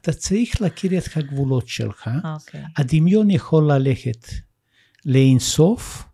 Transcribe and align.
אתה 0.00 0.12
צריך 0.12 0.62
להכיר 0.62 0.98
את 0.98 1.16
הגבולות 1.16 1.68
שלך. 1.68 2.10
אוקיי. 2.24 2.64
הדמיון 2.76 3.30
יכול 3.30 3.72
ללכת 3.72 4.26
לאינסוף, 5.06 6.04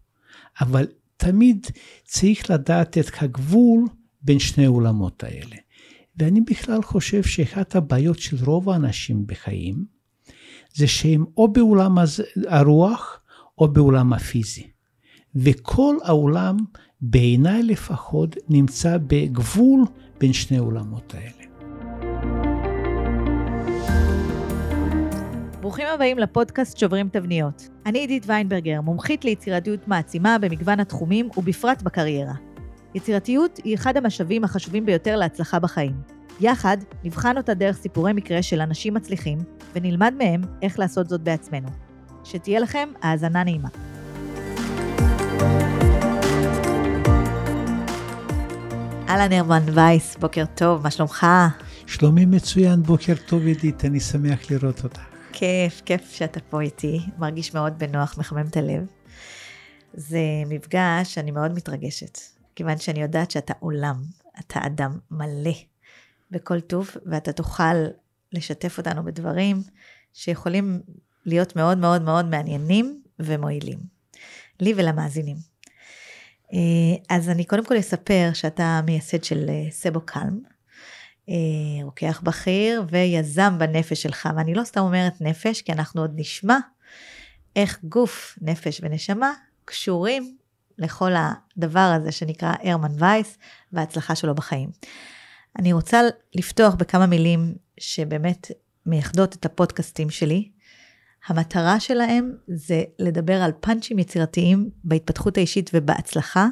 אבל 0.61 0.87
תמיד 1.17 1.67
צריך 2.04 2.50
לדעת 2.50 2.99
את 2.99 3.10
הגבול 3.20 3.84
בין 4.22 4.38
שני 4.38 4.64
העולמות 4.64 5.25
האלה. 5.25 5.57
ואני 6.17 6.41
בכלל 6.41 6.83
חושב 6.83 7.22
שאחת 7.22 7.76
הבעיות 7.76 8.18
של 8.18 8.45
רוב 8.45 8.70
האנשים 8.70 9.27
בחיים, 9.27 9.85
זה 10.75 10.87
שהם 10.87 11.25
או 11.37 11.53
בעולם 11.53 11.98
הרוח 12.48 13.21
או 13.59 13.73
בעולם 13.73 14.12
הפיזי. 14.12 14.66
וכל 15.34 15.96
העולם, 16.05 16.57
בעיניי 17.00 17.62
לפחות, 17.62 18.37
נמצא 18.48 18.98
בגבול 19.07 19.80
בין 20.21 20.32
שני 20.32 20.57
העולמות 20.57 21.14
האלה. 21.14 21.46
ברוכים 25.66 25.87
הבאים 25.95 26.19
לפודקאסט 26.19 26.79
שוברים 26.79 27.09
תבניות. 27.09 27.69
אני 27.87 27.98
עידית 27.98 28.25
ויינברגר, 28.27 28.80
מומחית 28.80 29.25
ליצירתיות 29.25 29.89
מעצימה 29.89 30.39
במגוון 30.41 30.80
התחומים 30.80 31.29
ובפרט 31.37 31.83
בקריירה. 31.83 32.33
יצירתיות 32.95 33.61
היא 33.65 33.75
אחד 33.75 33.97
המשאבים 33.97 34.45
החשובים 34.45 34.87
ביותר 34.87 35.16
להצלחה 35.16 35.59
בחיים. 35.59 35.92
יחד 36.41 36.77
נבחן 37.05 37.37
אותה 37.37 37.55
דרך 37.55 37.77
סיפורי 37.77 38.12
מקרה 38.12 38.42
של 38.42 38.61
אנשים 38.61 38.95
מצליחים, 38.95 39.39
ונלמד 39.75 40.15
מהם 40.19 40.42
איך 40.62 40.79
לעשות 40.79 41.09
זאת 41.09 41.20
בעצמנו. 41.20 41.69
שתהיה 42.25 42.61
לכם 42.61 42.89
האזנה 43.03 43.45
נעימה. 43.45 43.69
אהלן 49.09 49.33
הרמן 49.33 49.62
וייס, 49.75 50.17
בוקר 50.17 50.45
טוב, 50.55 50.83
מה 50.83 50.91
שלומך? 50.91 51.27
שלומי 51.87 52.25
מצוין, 52.27 52.83
בוקר 52.83 53.14
טוב 53.27 53.47
עידית, 53.47 53.84
אני 53.84 54.01
שמח 54.01 54.51
לראות 54.51 54.84
אותך. 54.84 55.16
כיף, 55.39 55.83
כיף 55.85 56.13
שאתה 56.13 56.41
פה 56.41 56.61
איתי, 56.61 56.99
מרגיש 57.19 57.55
מאוד 57.55 57.79
בנוח, 57.79 58.19
מחמם 58.19 58.47
את 58.47 58.56
הלב. 58.56 58.87
זה 59.95 60.20
מפגש 60.47 61.15
שאני 61.15 61.31
מאוד 61.31 61.55
מתרגשת, 61.55 62.19
כיוון 62.55 62.78
שאני 62.78 63.03
יודעת 63.03 63.31
שאתה 63.31 63.53
עולם, 63.61 64.03
אתה 64.41 64.61
אדם 64.67 64.98
מלא 65.11 65.53
בכל 66.31 66.61
טוב, 66.61 66.91
ואתה 67.06 67.33
תוכל 67.33 67.75
לשתף 68.33 68.78
אותנו 68.78 69.05
בדברים 69.05 69.62
שיכולים 70.12 70.83
להיות 71.27 71.56
מאוד 71.56 71.78
מאוד 71.78 72.03
מאוד 72.03 72.27
מעניינים 72.27 73.03
ומועילים, 73.19 73.78
לי 74.61 74.75
ולמאזינים. 74.77 75.37
אה, 76.53 77.17
אז 77.17 77.28
אני 77.28 77.45
קודם 77.45 77.67
כל 77.67 77.78
אספר 77.78 78.31
שאתה 78.34 78.81
מייסד 78.87 79.25
של 79.25 79.47
אה, 79.48 79.71
סבו 79.71 80.00
קלם, 80.00 80.41
רוקח 81.82 82.20
בכיר 82.24 82.84
ויזם 82.91 83.58
בנפש 83.58 84.02
שלך, 84.02 84.28
ואני 84.36 84.55
לא 84.55 84.64
סתם 84.64 84.80
אומרת 84.80 85.20
נפש, 85.20 85.62
כי 85.62 85.72
אנחנו 85.72 86.00
עוד 86.00 86.12
נשמע 86.14 86.58
איך 87.56 87.78
גוף, 87.84 88.38
נפש 88.42 88.80
ונשמה 88.84 89.32
קשורים 89.64 90.36
לכל 90.78 91.12
הדבר 91.16 91.94
הזה 91.97 92.12
שנקרא 92.12 92.52
הרמן 92.62 92.92
וייס 92.98 93.38
וההצלחה 93.72 94.14
שלו 94.14 94.34
בחיים. 94.34 94.70
אני 95.58 95.72
רוצה 95.72 96.00
לפתוח 96.34 96.74
בכמה 96.74 97.06
מילים 97.06 97.54
שבאמת 97.78 98.50
מייחדות 98.86 99.34
את 99.34 99.47
הפודקאסטים 99.47 100.10
שלי. 100.10 100.50
המטרה 101.27 101.80
שלהם 101.80 102.32
זה 102.47 102.82
לדבר 102.98 103.42
על 103.42 103.52
פאנצ'ים 103.60 103.98
יצירתיים 103.98 104.70
בהתפתחות 104.84 105.36
האישית 105.36 105.70
ובהצלחה 105.74 106.47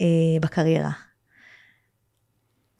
אה, 0.00 0.06
בקריירה. 0.42 0.90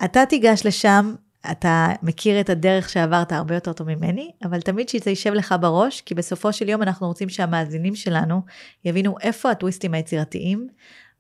אתה 0.05 0.27
תיגש 0.27 0.67
לשם, 0.67 1.14
אתה 1.50 1.89
מכיר 2.03 2.41
את 2.41 2.50
הדרך 2.50 2.89
שעברת 2.89 3.33
הרבה 3.33 3.55
יותר 3.55 3.72
טוב 3.72 3.95
ממני, 3.95 4.31
אבל 4.45 4.61
תמיד 4.61 4.89
שזה 4.89 5.11
יישב 5.11 5.33
לך 5.33 5.55
בראש, 5.61 6.00
כי 6.00 6.14
בסופו 6.14 6.53
של 6.53 6.69
יום 6.69 6.83
אנחנו 6.83 7.06
רוצים 7.06 7.28
שהמאזינים 7.28 7.95
שלנו 7.95 8.42
יבינו 8.84 9.17
איפה 9.20 9.50
הטוויסטים 9.50 9.95
היצירתיים, 9.95 10.69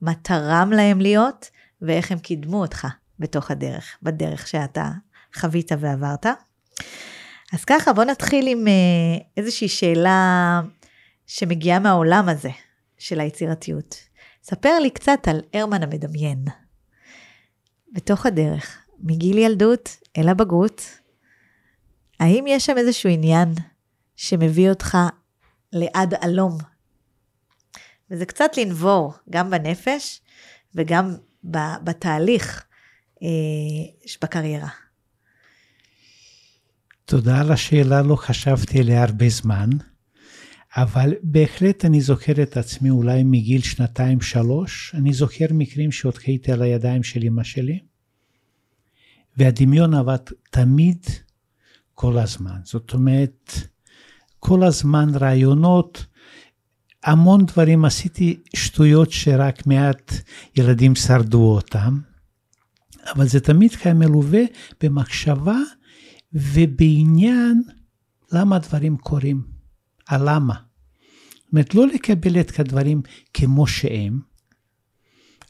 מה 0.00 0.14
תרם 0.14 0.72
להם 0.72 1.00
להיות, 1.00 1.50
ואיך 1.82 2.12
הם 2.12 2.18
קידמו 2.18 2.60
אותך 2.60 2.86
בתוך 3.18 3.50
הדרך, 3.50 3.98
בדרך 4.02 4.48
שאתה 4.48 4.90
חווית 5.34 5.72
ועברת. 5.78 6.26
אז 7.52 7.64
ככה, 7.64 7.92
בוא 7.92 8.04
נתחיל 8.04 8.46
עם 8.48 8.68
אה, 8.68 9.22
איזושהי 9.36 9.68
שאלה 9.68 10.60
שמגיעה 11.26 11.78
מהעולם 11.78 12.28
הזה 12.28 12.50
של 12.98 13.20
היצירתיות. 13.20 13.96
ספר 14.42 14.78
לי 14.78 14.90
קצת 14.90 15.28
על 15.28 15.40
הרמן 15.54 15.82
המדמיין. 15.82 16.44
בתוך 17.92 18.26
הדרך, 18.26 18.78
מגיל 19.00 19.38
ילדות 19.38 19.96
אל 20.18 20.28
הבגרות, 20.28 20.82
האם 22.20 22.44
יש 22.48 22.66
שם 22.66 22.78
איזשהו 22.78 23.10
עניין 23.10 23.54
שמביא 24.16 24.70
אותך 24.70 24.98
לעד 25.72 26.14
הלום? 26.20 26.58
וזה 28.10 28.26
קצת 28.26 28.50
לנבור, 28.56 29.14
גם 29.30 29.50
בנפש 29.50 30.20
וגם 30.74 31.14
בתהליך 31.84 32.64
אה, 33.22 33.28
בקריירה. 34.22 34.68
תודה 37.04 37.40
על 37.40 37.52
השאלה, 37.52 38.02
לא 38.02 38.16
חשבתי 38.16 38.80
עליה 38.80 39.02
הרבה 39.02 39.28
זמן, 39.28 39.70
אבל 40.76 41.14
בהחלט 41.22 41.84
אני 41.84 42.00
זוכר 42.00 42.42
את 42.42 42.56
עצמי 42.56 42.90
אולי 42.90 43.22
מגיל 43.24 43.62
שנתיים-שלוש, 43.62 44.94
אני 44.94 45.12
זוכר 45.12 45.46
מקרים 45.50 45.92
שעוד 45.92 46.14
הייתי 46.26 46.52
על 46.52 46.62
הידיים 46.62 47.02
של 47.02 47.20
אמא 47.24 47.42
שלי, 47.42 47.78
והדמיון 49.36 49.94
עבד 49.94 50.18
תמיד 50.50 51.06
כל 51.94 52.18
הזמן. 52.18 52.60
זאת 52.64 52.94
אומרת, 52.94 53.52
כל 54.38 54.62
הזמן 54.62 55.08
רעיונות, 55.14 56.06
המון 57.04 57.46
דברים, 57.46 57.84
עשיתי 57.84 58.40
שטויות 58.56 59.10
שרק 59.10 59.66
מעט 59.66 60.12
ילדים 60.56 60.94
שרדו 60.94 61.54
אותם, 61.54 61.98
אבל 63.14 63.28
זה 63.28 63.40
תמיד 63.40 63.72
היה 63.84 63.94
מלווה 63.94 64.42
במחשבה 64.82 65.56
ובעניין 66.32 67.62
למה 68.32 68.58
דברים 68.58 68.96
קורים, 68.96 69.51
הלמה. 70.12 70.54
זאת 70.54 71.52
אומרת, 71.52 71.74
לא 71.74 71.86
לקבל 71.86 72.40
את 72.40 72.60
הדברים 72.60 73.02
כמו 73.34 73.66
שהם, 73.66 74.20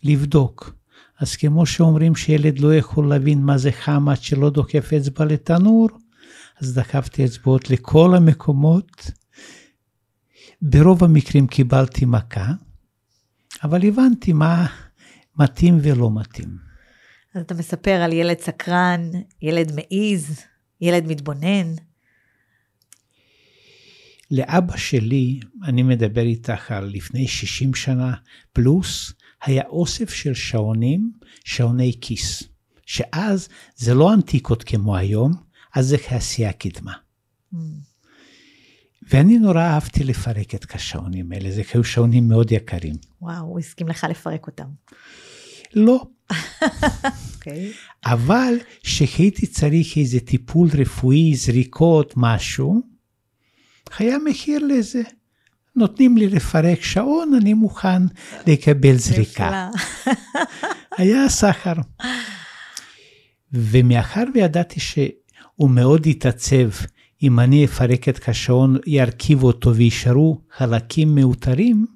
לבדוק. 0.03 0.75
אז 1.21 1.37
כמו 1.37 1.67
שאומרים 1.67 2.17
שילד 2.17 2.59
לא 2.59 2.75
יכול 2.75 3.09
להבין 3.09 3.43
מה 3.43 3.59
זה 3.59 3.73
חם 3.73 4.09
עד 4.09 4.23
שלא 4.23 4.51
דוחף 4.51 4.93
אצבע 4.93 5.25
לתנור, 5.25 5.89
אז 6.61 6.75
דחפתי 6.75 7.25
אצבעות 7.25 7.71
לכל 7.71 8.15
המקומות. 8.17 9.11
ברוב 10.63 11.05
המקרים 11.05 11.47
קיבלתי 11.47 12.05
מכה, 12.05 12.53
אבל 13.65 13.87
הבנתי 13.89 14.33
מה 14.33 14.67
מתאים 15.39 15.79
ולא 15.83 16.11
מתאים. 16.15 16.49
אז 17.35 17.43
אתה 17.43 17.55
מספר 17.55 17.91
על 17.91 18.13
ילד 18.13 18.41
סקרן, 18.41 19.01
ילד 19.43 19.73
מעיז, 19.75 20.41
ילד 20.81 21.07
מתבונן. 21.07 21.75
לאבא 24.33 24.77
שלי, 24.77 25.41
אני 25.65 25.83
מדבר 25.83 26.23
איתך 26.23 26.71
על 26.71 26.91
לפני 26.95 27.29
60 27.29 27.75
שנה 27.75 28.15
פלוס, 28.53 29.13
היה 29.45 29.63
אוסף 29.67 30.11
של 30.11 30.35
שעונים, 30.35 31.13
שעוני 31.45 31.93
כיס. 32.01 32.43
שאז 32.87 33.49
זה 33.77 33.95
לא 33.95 34.13
ענתיקות 34.13 34.63
כמו 34.65 34.97
היום, 34.97 35.33
אז 35.75 35.87
זה 35.87 35.99
כעשייה 35.99 36.53
קדמה. 36.53 36.93
Mm. 37.55 37.57
ואני 39.11 39.39
נורא 39.39 39.61
אהבתי 39.61 40.05
לפרק 40.05 40.55
את 40.55 40.75
השעונים 40.75 41.33
האלה, 41.33 41.51
זה 41.51 41.63
היו 41.75 41.85
שעונים 41.85 42.29
מאוד 42.29 42.53
יקרים. 42.53 42.95
וואו, 43.23 43.41
הוא 43.41 43.59
הסכים 43.59 43.89
לך 43.89 44.07
לפרק 44.11 44.47
אותם. 44.47 44.69
לא. 45.75 46.05
okay. 46.33 46.35
אוקיי. 47.35 47.73
אבל 48.07 48.55
כשהייתי 48.83 49.47
צריך 49.47 49.97
איזה 49.97 50.21
טיפול 50.21 50.69
רפואי, 50.75 51.35
זריקות, 51.35 52.15
משהו, 52.17 52.92
היה 53.99 54.19
מחיר 54.19 54.67
לזה. 54.67 55.03
נותנים 55.77 56.17
לי 56.17 56.29
לפרק 56.29 56.83
שעון, 56.83 57.35
אני 57.35 57.55
מוכן 57.55 58.03
לקבל 58.47 58.97
זריקה. 58.97 59.71
היה 60.99 61.29
סחר. 61.29 61.73
ומאחר 63.53 64.25
וידעתי 64.35 64.81
שהוא 64.81 65.71
מאוד 65.71 66.07
התעצב 66.07 66.69
אם 67.23 67.41
אני 67.41 67.65
אפרק 67.65 68.09
את 68.09 68.29
השעון, 68.29 68.77
ירכיב 68.87 69.43
אותו 69.43 69.75
וישארו 69.75 70.41
חלקים 70.57 71.15
מאותרים, 71.15 71.87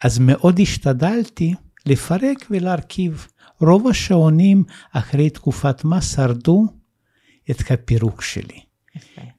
אז 0.00 0.18
מאוד 0.18 0.60
השתדלתי 0.60 1.54
לפרק 1.86 2.46
ולהרכיב. 2.50 3.26
רוב 3.60 3.88
השעונים 3.88 4.64
אחרי 4.92 5.30
תקופת 5.30 5.84
מה 5.84 6.02
שרדו 6.02 6.66
את 7.50 7.70
הפירוק 7.70 8.22
שלי. 8.22 8.67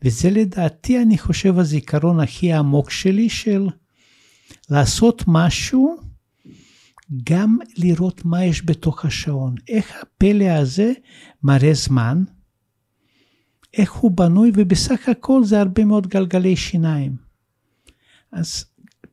וזה 0.03 0.29
לדעתי, 0.29 1.01
אני 1.01 1.17
חושב, 1.17 1.59
הזיכרון 1.59 2.19
הכי 2.19 2.53
עמוק 2.53 2.89
שלי 2.89 3.29
של 3.29 3.67
לעשות 4.69 5.23
משהו, 5.27 5.97
גם 7.23 7.57
לראות 7.77 8.25
מה 8.25 8.45
יש 8.45 8.65
בתוך 8.65 9.05
השעון. 9.05 9.55
איך 9.67 9.93
הפלא 10.01 10.45
הזה 10.49 10.91
מראה 11.43 11.73
זמן, 11.73 12.23
איך 13.73 13.91
הוא 13.91 14.11
בנוי, 14.11 14.51
ובסך 14.55 15.09
הכל 15.09 15.43
זה 15.43 15.59
הרבה 15.59 15.85
מאוד 15.85 16.07
גלגלי 16.07 16.55
שיניים. 16.55 17.15
אז 18.31 18.65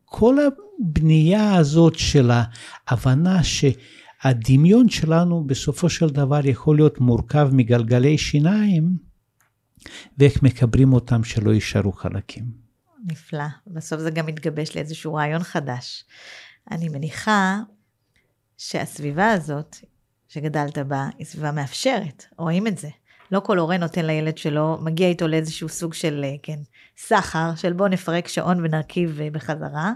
כל 0.05 0.37
הבנייה 0.39 1.55
הזאת 1.55 1.99
של 1.99 2.31
ההבנה 2.87 3.41
שהדמיון 3.45 4.89
שלנו 4.89 5.45
בסופו 5.45 5.89
של 5.91 6.09
דבר 6.09 6.47
יכול 6.47 6.77
להיות 6.77 7.01
מורכב 7.01 7.49
מגלגלי 7.53 8.19
שיניים, 8.19 8.97
ואיך 10.19 10.43
מקברים 10.43 10.93
אותם 10.93 11.25
שלא 11.25 11.51
יישארו 11.51 11.93
חלקים. 11.93 12.45
נפלא. 13.05 13.45
בסוף 13.67 14.01
זה 14.01 14.11
גם 14.11 14.27
מתגבש 14.27 14.77
לאיזשהו 14.77 15.15
רעיון 15.15 15.43
חדש. 15.43 16.05
אני 16.71 16.89
מניחה 16.89 17.61
שהסביבה 18.59 19.31
הזאת 19.31 19.77
שגדלת 20.29 20.79
בה 20.79 21.09
היא 21.19 21.27
סביבה 21.27 21.53
מאפשרת, 21.53 22.25
רואים 22.39 22.67
את 22.67 22.79
זה. 22.79 22.89
לא 23.33 23.41
כל 23.41 23.59
הורה 23.59 23.77
נותן 23.77 24.07
לילד 24.07 24.39
שלו, 24.39 24.79
מגיע 24.83 25.09
איתו 25.09 25.29
לאיזשהו 25.29 25.69
סוג 25.69 25.95
של, 25.95 26.25
אה, 26.25 26.35
כן, 26.43 26.59
סחר, 26.99 27.55
של 27.57 27.73
בוא 27.73 27.89
נפרק 27.89 28.29
שעון 28.29 28.65
ונרכיב 28.65 29.21
אה, 29.21 29.31
בחזרה. 29.31 29.93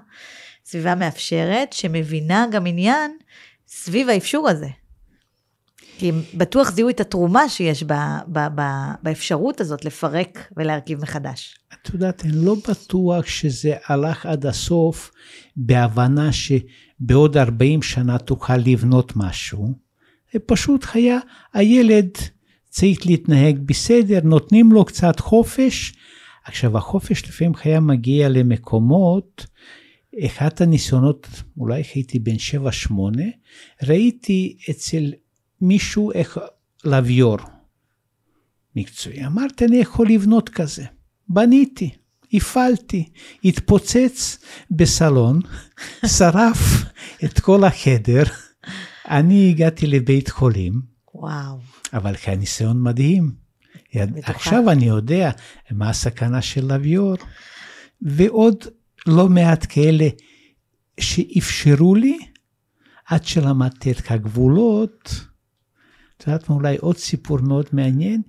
סביבה 0.65 0.95
מאפשרת, 0.95 1.73
שמבינה 1.73 2.47
גם 2.53 2.67
עניין 2.67 3.17
סביב 3.69 4.09
האפשור 4.09 4.49
הזה. 4.49 4.69
כי 6.01 6.09
הם 6.09 6.23
בטוח 6.35 6.71
זיהו 6.71 6.89
את 6.89 7.01
התרומה 7.01 7.49
שיש 7.49 7.83
ב, 7.83 7.93
ב, 8.27 8.39
ב, 8.55 8.63
באפשרות 9.03 9.61
הזאת 9.61 9.85
לפרק 9.85 10.53
ולהרכיב 10.57 11.03
מחדש. 11.03 11.59
את 11.75 11.95
יודעת, 11.95 12.25
אני 12.25 12.33
לא 12.35 12.57
בטוח 12.69 13.27
שזה 13.27 13.75
הלך 13.87 14.27
עד 14.27 14.47
הסוף 14.47 15.11
בהבנה 15.57 16.31
שבעוד 16.33 17.37
40 17.37 17.83
שנה 17.83 18.19
תוכל 18.19 18.57
לבנות 18.57 19.13
משהו. 19.17 19.75
זה 20.33 20.39
פשוט 20.47 20.87
היה, 20.95 21.19
הילד 21.53 22.11
צריך 22.69 23.07
להתנהג 23.07 23.59
בסדר, 23.67 24.21
נותנים 24.25 24.73
לו 24.73 24.85
קצת 24.85 25.21
חופש. 25.21 25.93
עכשיו, 26.45 26.79
החופש 26.79 27.25
לפעמים 27.25 27.53
היה 27.65 27.81
מגיע 27.81 28.29
למקומות, 28.29 29.47
אחד 30.27 30.49
הניסיונות, 30.61 31.29
אולי 31.59 31.83
הייתי 31.95 32.19
בן 32.19 32.37
7-8, 32.91 32.93
ראיתי 33.83 34.57
אצל 34.71 35.13
מישהו 35.61 36.13
איך 36.13 36.39
לביור 36.85 37.39
מקצועי. 38.77 39.27
אמרתי, 39.27 39.65
אני 39.65 39.77
יכול 39.77 40.09
לבנות 40.09 40.49
כזה. 40.49 40.85
בניתי, 41.29 41.91
הפעלתי, 42.33 43.09
התפוצץ 43.45 44.39
בסלון, 44.71 45.41
שרף 46.19 46.59
את 47.25 47.41
כל 47.41 47.65
החדר. 47.65 48.23
אני 49.09 49.51
הגעתי 49.51 49.87
לבית 49.87 50.29
חולים. 50.29 50.81
וואו. 51.15 51.59
אבל 51.93 52.15
היה 52.27 52.37
ניסיון 52.37 52.83
מדהים. 52.83 53.33
בטוחה. 53.95 54.33
עכשיו 54.33 54.71
אני 54.71 54.85
יודע 54.85 55.31
מה 55.71 55.91
הסכנה 55.91 56.43
של 56.43 56.75
לביור, 56.75 57.15
ועוד 58.03 58.65
לא 59.07 59.29
מעט 59.29 59.67
כאלה 59.69 60.09
שאפשרו 61.01 61.95
לי, 61.95 62.19
עד 63.07 63.25
שלמדתי 63.25 63.91
את 63.91 64.11
הגבולות, 64.11 65.25
את 66.21 66.27
יודעת 66.27 66.49
מה, 66.49 66.55
אולי 66.55 66.77
עוד 66.77 66.97
סיפור 66.97 67.39
מאוד 67.39 67.67
מעניין, 67.73 68.23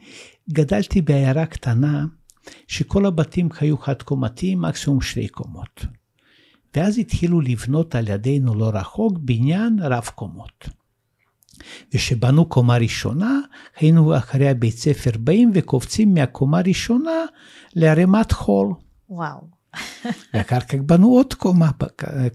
גדלתי 0.51 1.01
בעיירה 1.01 1.45
קטנה, 1.45 2.05
שכל 2.67 3.05
הבתים 3.05 3.49
היו 3.59 3.77
חד-קומתיים, 3.77 4.61
מקסימום 4.61 5.01
שתי 5.01 5.27
קומות. 5.27 5.85
ואז 6.75 6.97
התחילו 6.97 7.41
לבנות 7.41 7.95
על 7.95 8.07
ידינו 8.07 8.55
לא 8.55 8.71
רחוק 8.73 9.17
בניין 9.17 9.79
רב 9.81 10.09
קומות. 10.15 10.69
וכשבנו 11.93 12.45
קומה 12.45 12.77
ראשונה, 12.77 13.39
היינו 13.77 14.17
אחרי 14.17 14.49
הבית 14.49 14.77
ספר 14.77 15.11
באים 15.19 15.51
וקופצים 15.53 16.13
מהקומה 16.13 16.59
הראשונה 16.59 17.25
לערימת 17.75 18.31
חול. 18.31 18.73
וואו. 19.09 19.61
ואחר 20.33 20.59
כך 20.59 20.75
בנו 20.85 21.07
עוד 21.07 21.33
קומה, 21.33 21.69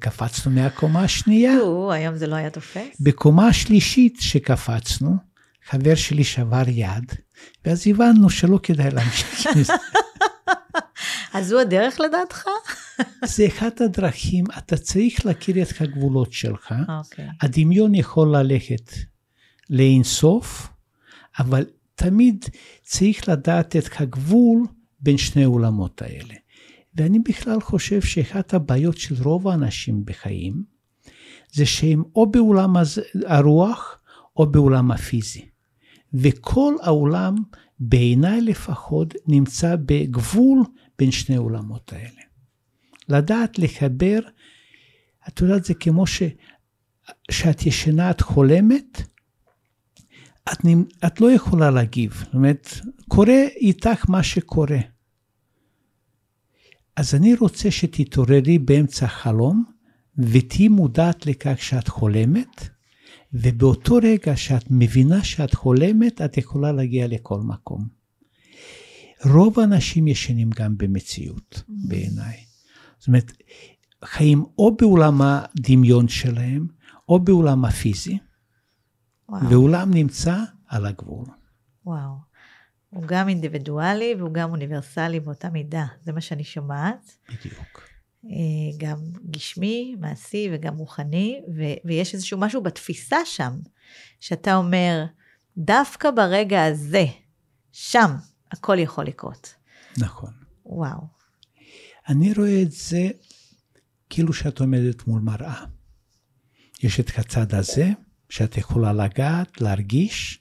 קפצנו 0.01 0.53
מהקומה 0.53 1.03
השנייה. 1.03 1.61
או, 1.61 1.93
היום 1.93 2.17
זה 2.17 2.27
לא 2.27 2.35
היה 2.35 2.51
תופס. 2.51 3.01
בקומה 3.01 3.47
השלישית 3.49 4.17
שקפצנו, 4.21 5.17
חבר 5.71 5.95
שלי 5.95 6.25
שבר 6.25 6.69
יד, 6.69 7.13
ואז 7.65 7.87
הבנו 7.87 8.31
שלא 8.31 8.59
כדאי 8.63 8.91
להמשיך 8.91 9.47
עם 9.57 9.63
זה. 9.63 9.73
אז 11.35 11.47
זו 11.47 11.61
הדרך 11.61 12.01
לדעתך? 12.01 12.45
זה 13.35 13.47
אחת 13.47 13.81
הדרכים, 13.81 14.45
אתה 14.59 14.77
צריך 14.77 15.27
להכיר 15.27 15.63
את 15.63 15.81
הגבולות 15.81 16.33
שלך. 16.33 16.73
Okay. 16.73 16.93
אוקיי. 16.93 17.29
הדמיון 17.43 17.95
יכול 17.95 18.37
ללכת 18.37 18.93
לאינסוף, 19.71 20.69
אבל 21.39 21.65
תמיד 21.95 22.45
צריך 22.83 23.29
לדעת 23.29 23.77
את 23.77 23.89
הגבול 24.01 24.67
בין 25.01 25.19
שני 25.19 25.45
העולמות 25.45 26.03
האלה. 26.03 26.35
ואני 26.95 27.19
בכלל 27.19 27.61
חושב 27.61 28.03
שאחת 28.03 28.55
הבעיות 28.55 28.99
של 28.99 29.23
רוב 29.23 29.49
האנשים 29.49 30.05
בחיים, 30.05 30.63
זה 31.53 31.67
שהם 31.67 32.03
או 32.17 32.31
בעולם 32.31 32.75
הרוח 33.27 33.99
או 34.37 34.47
בעולם 34.47 34.91
הפיזי. 34.91 35.56
וכל 36.19 36.75
העולם, 36.83 37.35
בעיניי 37.81 38.41
לפחות, 38.41 39.15
נמצא 39.27 39.77
בגבול 39.87 40.63
בין 40.99 41.11
שני 41.11 41.37
העולמות 41.37 41.93
האלה. 41.93 42.21
לדעת 43.09 43.59
לחבר, 43.59 44.21
את 45.29 45.41
יודעת, 45.41 45.65
זה 45.65 45.75
כמו 45.75 46.07
ש... 46.07 46.23
שאת 47.31 47.67
ישנה, 47.67 48.11
את 48.11 48.21
חולמת, 48.21 49.03
את, 50.53 50.59
את 51.07 51.21
לא 51.21 51.33
יכולה 51.33 51.71
להגיב. 51.71 52.13
זאת 52.25 52.35
אומרת, 52.35 52.69
קורה 53.09 53.43
איתך 53.57 54.11
מה 54.11 54.23
שקורה. 54.23 54.79
אז 56.97 57.15
אני 57.15 57.35
רוצה 57.35 57.71
שתתעוררי 57.71 58.59
באמצע 58.59 59.07
החלום, 59.07 59.65
ותהיי 60.19 60.69
מודעת 60.69 61.27
לכך 61.27 61.63
שאת 61.63 61.89
חולמת, 61.89 62.69
ובאותו 63.43 63.95
רגע 64.03 64.37
שאת 64.37 64.65
מבינה 64.71 65.25
שאת 65.25 65.55
חולמת, 65.55 66.21
את 66.21 66.39
יכולה 66.39 66.73
להגיע 66.73 67.07
לכל 67.07 67.41
מקום. 67.41 67.89
רוב 69.25 69.61
האנשים 69.61 70.09
ישנים 70.09 70.51
גם 70.57 70.79
במציאות, 70.79 71.55
mm. 71.55 71.73
בעיניי. 71.89 72.37
זאת 72.99 73.09
אומרת, 73.09 73.33
חיים 74.05 74.45
או 74.59 74.77
בעולם 74.77 75.23
הדמיון 75.23 76.09
שלהם, 76.09 76.67
או 77.09 77.21
בעולם 77.21 77.65
הפיזי, 77.65 78.19
וואו. 79.29 79.51
ועולם 79.51 79.95
נמצא 79.95 80.37
על 80.67 80.87
הגבול. 80.87 81.27
וואו. 81.87 82.27
הוא 82.91 83.05
גם 83.07 83.29
אינדיבידואלי 83.29 84.15
והוא 84.19 84.33
גם 84.33 84.51
אוניברסלי 84.51 85.21
באותה 85.21 85.51
מידה, 85.51 85.87
זה 86.03 86.13
מה 86.13 86.21
שאני 86.21 86.45
שומעת. 86.45 87.19
בדיוק. 87.29 87.96
אה, 88.31 88.77
גם 88.79 88.99
גשמי, 89.31 89.97
מעשי 90.01 90.49
וגם 90.53 90.77
רוחני, 90.77 91.41
ו- 91.57 91.79
ויש 91.85 92.15
איזשהו 92.15 92.39
משהו 92.39 92.63
בתפיסה 92.63 93.17
שם, 93.25 93.53
שאתה 94.21 94.57
אומר, 94.57 95.05
דווקא 95.59 96.11
ברגע 96.11 96.65
הזה, 96.65 97.05
שם, 97.73 98.11
הכל 98.53 98.79
יכול 98.79 99.05
לקרות. 99.05 99.55
נכון. 99.99 100.31
וואו. 100.67 101.01
אני 102.09 102.33
רואה 102.33 102.63
את 102.63 102.73
זה 102.73 103.09
כאילו 104.11 104.33
שאת 104.33 104.61
עומדת 104.61 105.07
מול 105.07 105.21
מראה. 105.21 105.65
יש 106.83 107.01
את 107.01 107.19
הצד 107.19 107.55
הזה, 107.55 107.91
שאת 108.29 108.57
יכולה 108.57 108.93
לגעת, 108.93 109.61
להרגיש, 109.61 110.41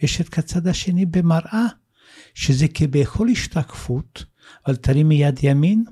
ויש 0.00 0.20
את 0.20 0.38
הצד 0.38 0.66
השני 0.66 1.06
במראה, 1.06 1.66
שזה 2.34 2.66
כביכול 2.74 3.28
השתקפות, 3.28 4.24
אבל 4.66 4.76
תרימי 4.76 5.14
יד 5.14 5.38
ימין, 5.42 5.84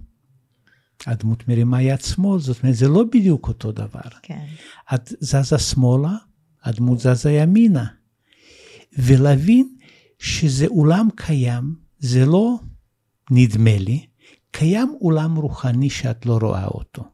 הדמות 1.06 1.48
מרימה 1.48 1.82
יד 1.82 2.00
שמאל, 2.00 2.40
זאת 2.40 2.62
אומרת, 2.62 2.76
זה 2.76 2.88
לא 2.88 3.04
בדיוק 3.04 3.48
אותו 3.48 3.72
דבר. 3.72 4.00
כן. 4.22 4.46
את 4.94 5.12
זזה 5.20 5.58
שמאלה, 5.58 6.16
הדמות 6.62 6.98
זזה 6.98 7.32
ימינה. 7.32 7.86
ולהבין 8.98 9.76
שזה 10.18 10.66
עולם 10.66 11.08
קיים, 11.16 11.74
זה 11.98 12.26
לא 12.26 12.58
נדמה 13.30 13.78
לי, 13.78 14.06
קיים 14.50 14.94
עולם 15.00 15.36
רוחני 15.36 15.90
שאת 15.90 16.26
לא 16.26 16.38
רואה 16.42 16.66
אותו. 16.66 17.04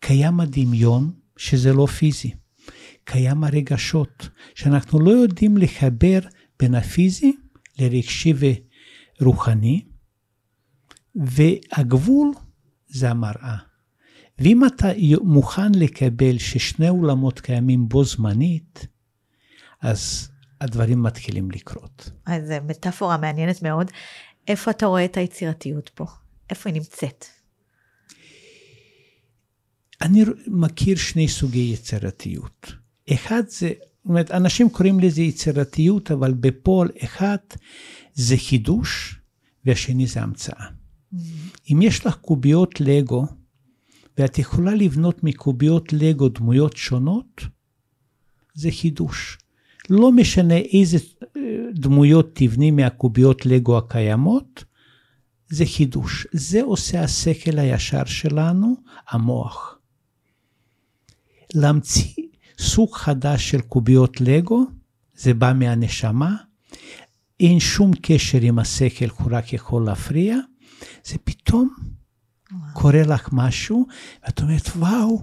קיים 0.00 0.40
הדמיון 0.40 1.12
שזה 1.36 1.72
לא 1.72 1.86
פיזי. 1.86 2.34
קיים 3.04 3.44
הרגשות, 3.44 4.28
שאנחנו 4.54 5.00
לא 5.00 5.10
יודעים 5.10 5.56
לחבר 5.56 6.18
בין 6.58 6.74
הפיזי 6.74 7.32
לרגשי 7.78 8.32
ורוחני, 9.20 9.84
והגבול 11.14 12.32
זה 12.96 13.10
המראה. 13.10 13.56
ואם 14.38 14.66
אתה 14.66 14.88
מוכן 15.22 15.72
לקבל 15.74 16.38
ששני 16.38 16.88
עולמות 16.88 17.40
קיימים 17.40 17.88
בו 17.88 18.04
זמנית, 18.04 18.86
אז 19.82 20.28
הדברים 20.60 21.02
מתחילים 21.02 21.50
לקרות. 21.50 22.10
אז 22.26 22.48
זו 22.48 22.54
מטאפורה 22.66 23.16
מעניינת 23.16 23.62
מאוד. 23.62 23.90
איפה 24.48 24.70
אתה 24.70 24.86
רואה 24.86 25.04
את 25.04 25.16
היצירתיות 25.16 25.88
פה? 25.88 26.04
איפה 26.50 26.70
היא 26.70 26.74
נמצאת? 26.74 27.24
אני 30.02 30.24
מכיר 30.46 30.96
שני 30.96 31.28
סוגי 31.28 31.70
יצירתיות. 31.72 32.72
אחד 33.12 33.42
זה 33.48 33.72
זאת 34.06 34.08
אומרת, 34.08 34.30
אנשים 34.30 34.70
קוראים 34.70 35.00
לזה 35.00 35.22
יצירתיות, 35.22 36.10
אבל 36.10 36.34
בפועל 36.34 36.88
אחד 37.04 37.36
זה 38.14 38.36
חידוש, 38.36 39.20
והשני 39.64 40.06
זה 40.06 40.22
המצאה. 40.22 40.66
אם 41.72 41.82
יש 41.82 42.06
לך 42.06 42.16
קוביות 42.16 42.80
לגו, 42.80 43.26
ואת 44.18 44.38
יכולה 44.38 44.74
לבנות 44.74 45.24
מקוביות 45.24 45.92
לגו 45.92 46.28
דמויות 46.28 46.76
שונות, 46.76 47.42
זה 48.54 48.70
חידוש. 48.70 49.38
לא 49.90 50.12
משנה 50.12 50.56
איזה 50.56 50.98
אה, 51.36 51.40
דמויות 51.74 52.30
תבני 52.32 52.70
מהקוביות 52.70 53.46
לגו 53.46 53.78
הקיימות, 53.78 54.64
זה 55.48 55.64
חידוש. 55.66 56.26
זה 56.32 56.62
עושה 56.62 57.02
השכל 57.02 57.58
הישר 57.58 58.04
שלנו, 58.04 58.74
המוח. 59.08 59.78
להמציא 61.54 62.22
סוג 62.58 62.94
חדש 62.94 63.50
של 63.50 63.60
קוביות 63.60 64.20
לגו, 64.20 64.64
זה 65.14 65.34
בא 65.34 65.52
מהנשמה, 65.52 66.36
אין 67.40 67.60
שום 67.60 67.90
קשר 68.02 68.38
עם 68.42 68.58
השכל, 68.58 69.08
הוא 69.18 69.28
רק 69.30 69.52
יכול 69.52 69.84
להפריע, 69.84 70.36
זה 71.04 71.18
פתאום 71.24 71.74
וואו. 72.52 72.74
קורה 72.74 73.02
לך 73.02 73.28
משהו, 73.32 73.86
ואת 74.24 74.40
אומרת, 74.40 74.66
וואו, 74.76 75.22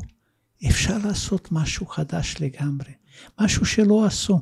אפשר 0.69 0.97
לעשות 0.97 1.51
משהו 1.51 1.85
חדש 1.85 2.35
לגמרי, 2.39 2.91
משהו 3.41 3.65
שלא 3.65 4.05
עשו. 4.05 4.41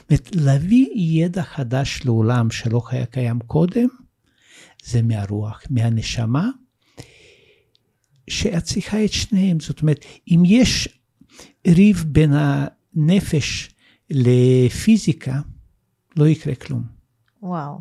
זאת 0.00 0.10
אומרת, 0.10 0.36
להביא 0.36 0.88
ידע 0.94 1.42
חדש 1.42 2.00
לעולם 2.04 2.50
שלא 2.50 2.82
היה 2.90 3.06
קיים 3.06 3.40
קודם, 3.40 3.88
זה 4.84 5.02
מהרוח, 5.02 5.62
מהנשמה, 5.70 6.50
שאת 8.30 8.64
צריכה 8.64 9.04
את 9.04 9.12
שניהם. 9.12 9.60
זאת 9.60 9.80
אומרת, 9.82 10.04
אם 10.28 10.42
יש 10.46 10.88
ריב 11.66 12.04
בין 12.08 12.32
הנפש 12.32 13.70
לפיזיקה, 14.10 15.40
לא 16.16 16.28
יקרה 16.28 16.54
כלום. 16.54 16.82
וואו, 17.42 17.80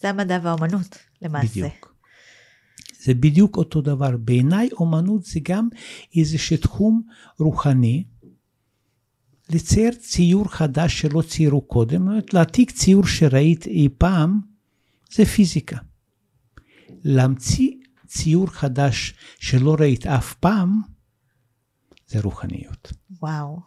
זה 0.00 0.10
המדע 0.10 0.38
והאומנות 0.42 0.98
למעשה. 1.22 1.48
בדיוק. 1.48 1.93
זה 3.04 3.14
בדיוק 3.14 3.56
אותו 3.56 3.80
דבר. 3.80 4.16
בעיניי 4.16 4.68
אומנות 4.72 5.24
זה 5.24 5.40
גם 5.42 5.68
איזשהו 6.16 6.56
תחום 6.56 7.02
רוחני, 7.38 8.04
לצייר 9.50 9.92
ציור 9.92 10.48
חדש 10.48 11.00
שלא 11.00 11.22
ציירו 11.22 11.60
קודם, 11.60 12.00
זאת 12.00 12.08
אומרת, 12.08 12.34
להעתיק 12.34 12.70
ציור 12.70 13.06
שראית 13.06 13.66
אי 13.66 13.88
פעם, 13.98 14.40
זה 15.12 15.24
פיזיקה. 15.24 15.76
להמציא 17.04 17.70
ציור 18.06 18.46
חדש 18.50 19.14
שלא 19.40 19.76
ראית 19.80 20.06
אף 20.06 20.34
פעם, 20.34 20.80
זה 22.06 22.20
רוחניות. 22.20 22.92
וואו. 23.22 23.60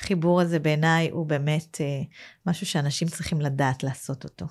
החיבור 0.00 0.40
הזה 0.40 0.58
בעיניי 0.58 1.10
הוא 1.10 1.26
באמת 1.26 1.80
אה, 1.80 2.02
משהו 2.46 2.66
שאנשים 2.66 3.08
צריכים 3.08 3.40
לדעת 3.40 3.82
לעשות 3.82 4.24
אותו. 4.24 4.46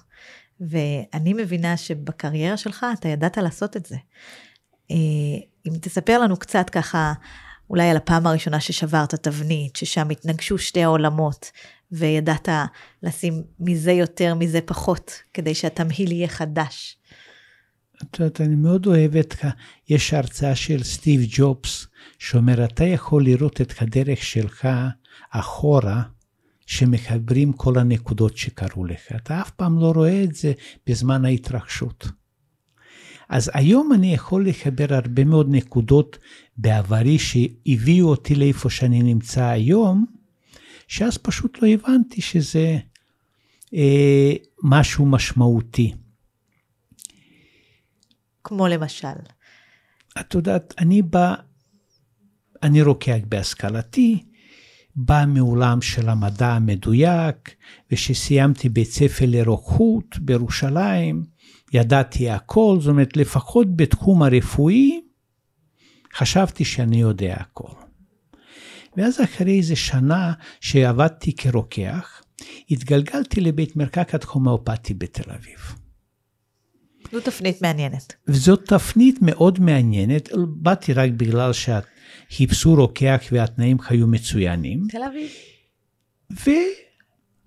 ואני 0.60 1.34
מבינה 1.34 1.78
שבקריירה 1.78 2.58
שלך 2.58 2.86
אתה 3.00 3.08
ידעת 3.08 3.38
לעשות 3.38 3.78
את 3.78 3.86
זה. 3.86 3.96
אה, 4.92 4.96
אם 5.68 5.72
תספר 5.82 6.20
לנו 6.20 6.38
קצת 6.38 6.70
ככה, 6.70 7.14
אולי 7.70 7.90
על 7.90 7.98
הפעם 7.98 8.28
הראשונה 8.28 8.60
ששברת 8.60 9.16
תבנית, 9.16 9.76
ששם 9.76 10.10
התנגשו 10.10 10.58
שתי 10.58 10.84
העולמות, 10.84 11.52
וידעת 11.92 12.50
לשים 13.04 13.44
מזה 13.60 13.92
יותר, 13.92 14.36
מזה 14.36 14.60
פחות, 14.66 15.12
כדי 15.34 15.56
שהתמהיל 15.56 16.12
יהיה 16.12 16.28
חדש. 16.28 16.98
את 18.04 18.20
יודעת, 18.20 18.42
אני 18.42 18.56
מאוד 18.56 18.86
אוהב 18.86 19.16
את, 19.16 19.36
יש 19.90 20.14
הרצאה 20.14 20.56
של 20.56 20.84
סטיב 20.84 21.22
ג'ובס, 21.30 21.88
שאומר, 22.20 22.66
אתה 22.66 22.84
יכול 22.84 23.24
לראות 23.24 23.62
את 23.62 23.82
הדרך 23.82 24.24
שלך 24.24 24.68
אחורה, 25.32 26.02
שמחברים 26.66 27.54
כל 27.54 27.78
הנקודות 27.78 28.38
שקרו 28.38 28.86
לך. 28.86 29.02
אתה 29.16 29.42
אף 29.42 29.52
פעם 29.52 29.80
לא 29.80 29.92
רואה 29.92 30.24
את 30.24 30.36
זה 30.36 30.54
בזמן 30.88 31.26
ההתרחשות. 31.26 32.08
אז 33.30 33.52
היום 33.54 33.94
אני 33.94 34.14
יכול 34.14 34.48
לחבר 34.48 34.86
הרבה 34.90 35.24
מאוד 35.24 35.48
נקודות 35.50 36.18
בעברי 36.58 37.20
שהביאו 37.20 38.08
אותי 38.08 38.36
לאיפה 38.36 38.70
שאני 38.70 39.04
נמצא 39.04 39.46
היום, 39.46 40.06
שאז 40.88 41.18
פשוט 41.18 41.62
לא 41.62 41.68
הבנתי 41.68 42.22
שזה 42.22 42.78
אה, 43.74 44.34
משהו 44.64 45.06
משמעותי. 45.06 45.94
כמו 48.44 48.68
למשל? 48.68 49.08
את 50.20 50.34
יודעת, 50.34 50.74
אני 50.78 51.02
בא, 51.02 51.36
אני 52.64 52.82
רוקח 52.82 53.18
בהשכלתי, 53.30 54.26
בא 54.96 55.24
מעולם 55.28 55.82
של 55.82 56.10
המדע 56.10 56.48
המדויק, 56.48 57.56
וכשסיימתי 57.92 58.70
בית 58.70 58.92
ספר 58.92 59.26
לרוקחות 59.28 60.18
בירושלים, 60.20 61.24
ידעתי 61.74 62.30
הכל, 62.30 62.78
זאת 62.80 62.90
אומרת, 62.90 63.18
לפחות 63.18 63.76
בתחום 63.76 64.24
הרפואי, 64.24 65.02
חשבתי 66.16 66.66
שאני 66.66 67.02
יודע 67.02 67.36
הכל. 67.40 67.72
ואז 68.98 69.22
אחרי 69.22 69.58
איזה 69.58 69.76
שנה 69.76 70.34
שעבדתי 70.62 71.36
כרוקח, 71.36 72.22
התגלגלתי 72.72 73.42
לבית 73.42 73.76
מרקחת 73.76 74.24
הומאופתי 74.24 74.94
בתל 74.94 75.32
אביב. 75.32 75.60
זו 77.12 77.22
תפנית 77.22 77.62
מעניינת. 77.62 78.14
וזאת 78.28 78.66
תפנית 78.66 79.20
מאוד 79.22 79.60
מעניינת, 79.60 80.30
באתי 80.48 80.94
רק 80.94 81.12
בגלל 81.12 81.54
שחיפשו 82.30 82.76
רוקח 82.76 83.22
והתנאים 83.32 83.78
היו 83.90 84.08
מצוינים. 84.08 84.84
תל 84.90 85.04
אביב. 85.04 85.30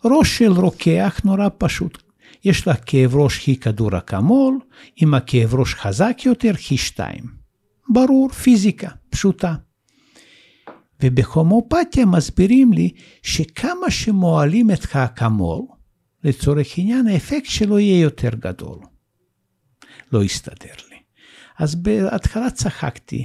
וראש 0.05 0.39
של 0.39 0.53
רוקח 0.53 1.21
נורא 1.25 1.49
פשוט. 1.59 2.03
יש 2.45 2.67
לה 2.67 2.77
כאב 2.77 3.17
ראש 3.17 3.47
היא 3.47 3.57
כדור 3.57 3.99
אקמול, 3.99 4.59
אם 5.03 5.15
הכאב 5.15 5.55
ראש 5.55 5.75
חזק 5.75 6.19
יותר, 6.25 6.53
היא 6.71 6.79
שתיים. 6.79 7.25
ברור, 7.89 8.29
פיזיקה, 8.29 8.89
פשוטה. 9.11 9.55
ובהומואפתיה 11.03 12.07
מסבירים 12.07 12.73
לי 12.73 12.91
שכמה 13.23 13.91
שמועלים 13.91 14.71
את 14.71 14.87
האקמול, 14.93 15.63
לצורך 16.25 16.69
עניין 16.77 17.07
האפקט 17.07 17.47
שלו 17.47 17.79
יהיה 17.79 18.01
יותר 18.01 18.31
גדול. 18.35 18.79
לא 20.13 20.23
הסתדר 20.23 20.75
לי. 20.91 20.97
אז 21.59 21.75
בהתחלה 21.75 22.51
צחקתי. 22.51 23.25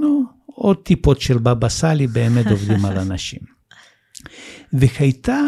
נו, 0.00 0.37
עוד 0.58 0.76
טיפות 0.76 1.20
של 1.20 1.38
בבא 1.38 1.68
סאלי 1.68 2.06
באמת 2.06 2.46
עובדים 2.54 2.84
על 2.84 2.98
אנשים. 2.98 3.40
והייתה 4.72 5.40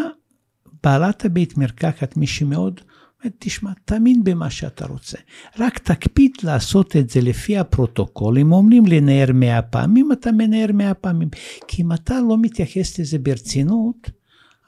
בעלת 0.85 1.25
הבית 1.25 1.59
מרקחת, 1.59 2.17
מי 2.17 2.27
שמאוד, 2.27 2.81
אומרת, 3.25 3.35
תשמע, 3.39 3.71
תאמין 3.85 4.25
במה 4.25 4.51
שאתה 4.51 4.87
רוצה. 4.87 5.19
רק 5.59 5.79
תקפיד 5.79 6.31
לעשות 6.43 6.97
את 6.97 7.11
זה 7.11 7.21
לפי 7.21 7.59
הפרוטוקול. 7.59 8.39
אם 8.39 8.53
אומרים 8.53 8.87
לנער 8.87 9.33
מאה 9.35 9.63
פעמים, 9.63 10.13
אתה 10.13 10.33
מנער 10.33 10.73
מאה 10.75 10.95
פעמים. 10.95 11.29
כי 11.69 11.83
אם 11.83 11.93
אתה 11.93 12.21
לא 12.29 12.39
מתייחס 12.39 12.99
לזה 12.99 13.19
ברצינות, 13.19 14.11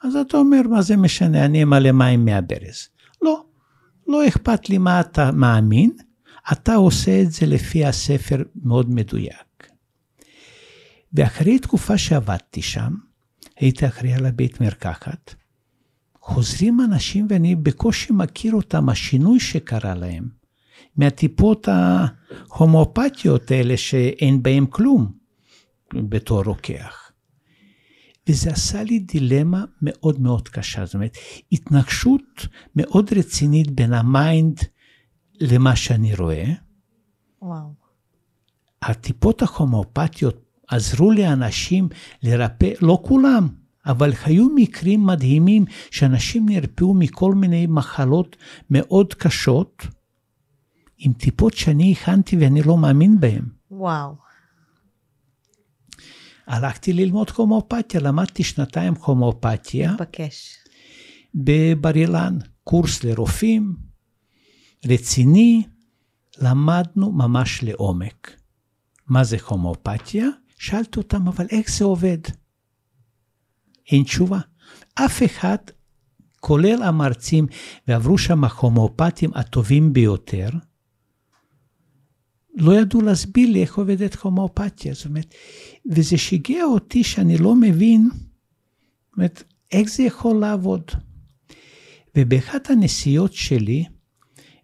אז 0.03 0.15
אתה 0.15 0.37
אומר, 0.37 0.61
מה 0.69 0.81
זה 0.81 0.97
משנה, 0.97 1.45
אני 1.45 1.63
אמלא 1.63 1.91
מים 1.91 2.25
מהברז. 2.25 2.87
לא, 3.21 3.43
לא 4.07 4.27
אכפת 4.27 4.69
לי 4.69 4.77
מה 4.77 4.99
אתה 4.99 5.31
מאמין, 5.31 5.91
אתה 6.51 6.75
עושה 6.75 7.21
את 7.21 7.31
זה 7.31 7.45
לפי 7.45 7.85
הספר 7.85 8.43
מאוד 8.63 8.89
מדויק. 8.89 9.52
ואחרי 11.13 11.59
תקופה 11.59 11.97
שעבדתי 11.97 12.61
שם, 12.61 12.93
הייתי 13.57 13.87
אחראי 13.87 14.13
על 14.13 14.25
הבית 14.25 14.61
מרקחת, 14.61 15.35
חוזרים 16.21 16.81
אנשים 16.81 17.27
ואני 17.29 17.55
בקושי 17.55 18.13
מכיר 18.13 18.53
אותם, 18.53 18.89
השינוי 18.89 19.39
שקרה 19.39 19.95
להם, 19.95 20.29
מהטיפות 20.95 21.67
ההומואפתיות 21.67 23.51
האלה 23.51 23.77
שאין 23.77 24.43
בהם 24.43 24.65
כלום 24.65 25.11
בתור 25.93 26.43
רוקח. 26.43 27.11
וזה 28.29 28.51
עשה 28.51 28.83
לי 28.83 28.99
דילמה 28.99 29.65
מאוד 29.81 30.21
מאוד 30.21 30.49
קשה. 30.49 30.85
זאת 30.85 30.93
אומרת, 30.93 31.17
התנגשות 31.51 32.47
מאוד 32.75 33.13
רצינית 33.13 33.71
בין 33.71 33.93
ה 33.93 34.06
mind 34.06 34.59
למה 35.39 35.75
שאני 35.75 36.15
רואה. 36.15 36.45
וואו. 37.41 37.73
הטיפות 38.81 39.41
ההומואפתיות 39.41 40.42
עזרו 40.67 41.11
לאנשים 41.11 41.89
לרפא, 42.23 42.73
לא 42.81 43.01
כולם, 43.05 43.47
אבל 43.85 44.13
היו 44.25 44.47
מקרים 44.55 45.05
מדהימים 45.05 45.65
שאנשים 45.91 46.49
נרפאו 46.49 46.93
מכל 46.93 47.35
מיני 47.35 47.67
מחלות 47.67 48.35
מאוד 48.69 49.13
קשות, 49.13 49.87
עם 50.97 51.13
טיפות 51.13 51.53
שאני 51.53 51.91
הכנתי 51.91 52.37
ואני 52.37 52.63
לא 52.63 52.77
מאמין 52.77 53.19
בהן. 53.19 53.45
וואו. 53.71 54.15
הלכתי 56.47 56.93
ללמוד 56.93 57.27
הומואפתיה, 57.35 57.99
למדתי 57.99 58.43
שנתיים 58.43 58.93
הומואפתיה. 59.05 59.93
מתבקש. 59.93 60.57
בבר 61.35 61.95
אילן, 61.95 62.37
קורס 62.63 63.03
לרופאים, 63.03 63.75
רציני, 64.85 65.63
למדנו 66.37 67.11
ממש 67.11 67.63
לעומק. 67.63 68.37
מה 69.07 69.23
זה 69.23 69.37
הומואפתיה? 69.45 70.27
שאלתי 70.63 70.99
אותם, 70.99 71.27
אבל 71.27 71.45
איך 71.49 71.77
זה 71.77 71.85
עובד? 71.85 72.17
אין 73.91 74.03
תשובה. 74.03 74.39
אף 74.95 75.23
אחד, 75.23 75.57
כולל 76.39 76.83
המרצים, 76.83 77.47
ועברו 77.87 78.17
שם 78.17 78.43
ההומואפטים 78.43 79.31
הטובים 79.35 79.93
ביותר, 79.93 80.49
לא 82.55 82.75
ידעו 82.75 83.01
להסביר 83.01 83.49
לי 83.49 83.61
איך 83.61 83.77
עובדת 83.77 84.15
הומואפתיה. 84.15 84.93
זאת 84.93 85.05
אומרת, 85.05 85.33
וזה 85.85 86.17
שיגע 86.17 86.63
אותי 86.63 87.03
שאני 87.03 87.37
לא 87.37 87.55
מבין, 87.55 88.09
זאת 88.11 89.17
אומרת, 89.17 89.43
איך 89.71 89.89
זה 89.89 90.03
יכול 90.03 90.35
לעבוד. 90.35 90.91
ובאחת 92.17 92.69
הנסיעות 92.69 93.33
שלי, 93.33 93.85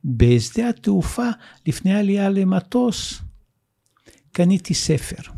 בשדה 0.05 0.69
התעופה, 0.69 1.29
לפני 1.67 1.93
העלייה 1.93 2.29
למטוס, 2.29 3.21
קניתי 4.31 4.73
ספר. 4.73 5.31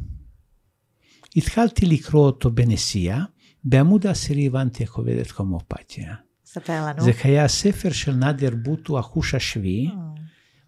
התחלתי 1.36 1.86
לקרוא 1.86 2.26
אותו 2.26 2.52
בנסיעה, 2.52 3.26
בעמוד 3.64 4.08
העשירי 4.08 4.48
הבנתי 4.48 4.84
איך 4.84 4.96
עובדת 4.96 5.32
הומואפתיה. 5.32 6.16
ספר 6.46 6.86
לנו. 6.86 7.04
זה 7.04 7.12
היה 7.24 7.48
ספר 7.48 7.92
של 7.92 8.12
נאדר 8.12 8.56
בוטו, 8.64 9.00
החוש 9.00 9.36
השביעי, 9.36 9.88
mm. 9.88 10.22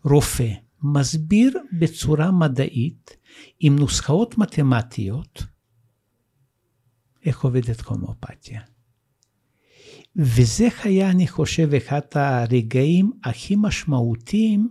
רופא, 0.03 0.49
מסביר 0.83 1.53
בצורה 1.79 2.31
מדעית, 2.31 3.17
עם 3.59 3.75
נוסחאות 3.79 4.37
מתמטיות, 4.37 5.43
איך 7.25 7.43
עובדת 7.43 7.81
הומואפתיה. 7.81 8.61
וזה 10.15 10.67
היה, 10.83 11.09
אני 11.09 11.27
חושב, 11.27 11.73
אחד 11.73 12.01
הרגעים 12.15 13.11
הכי 13.23 13.55
משמעותיים 13.57 14.69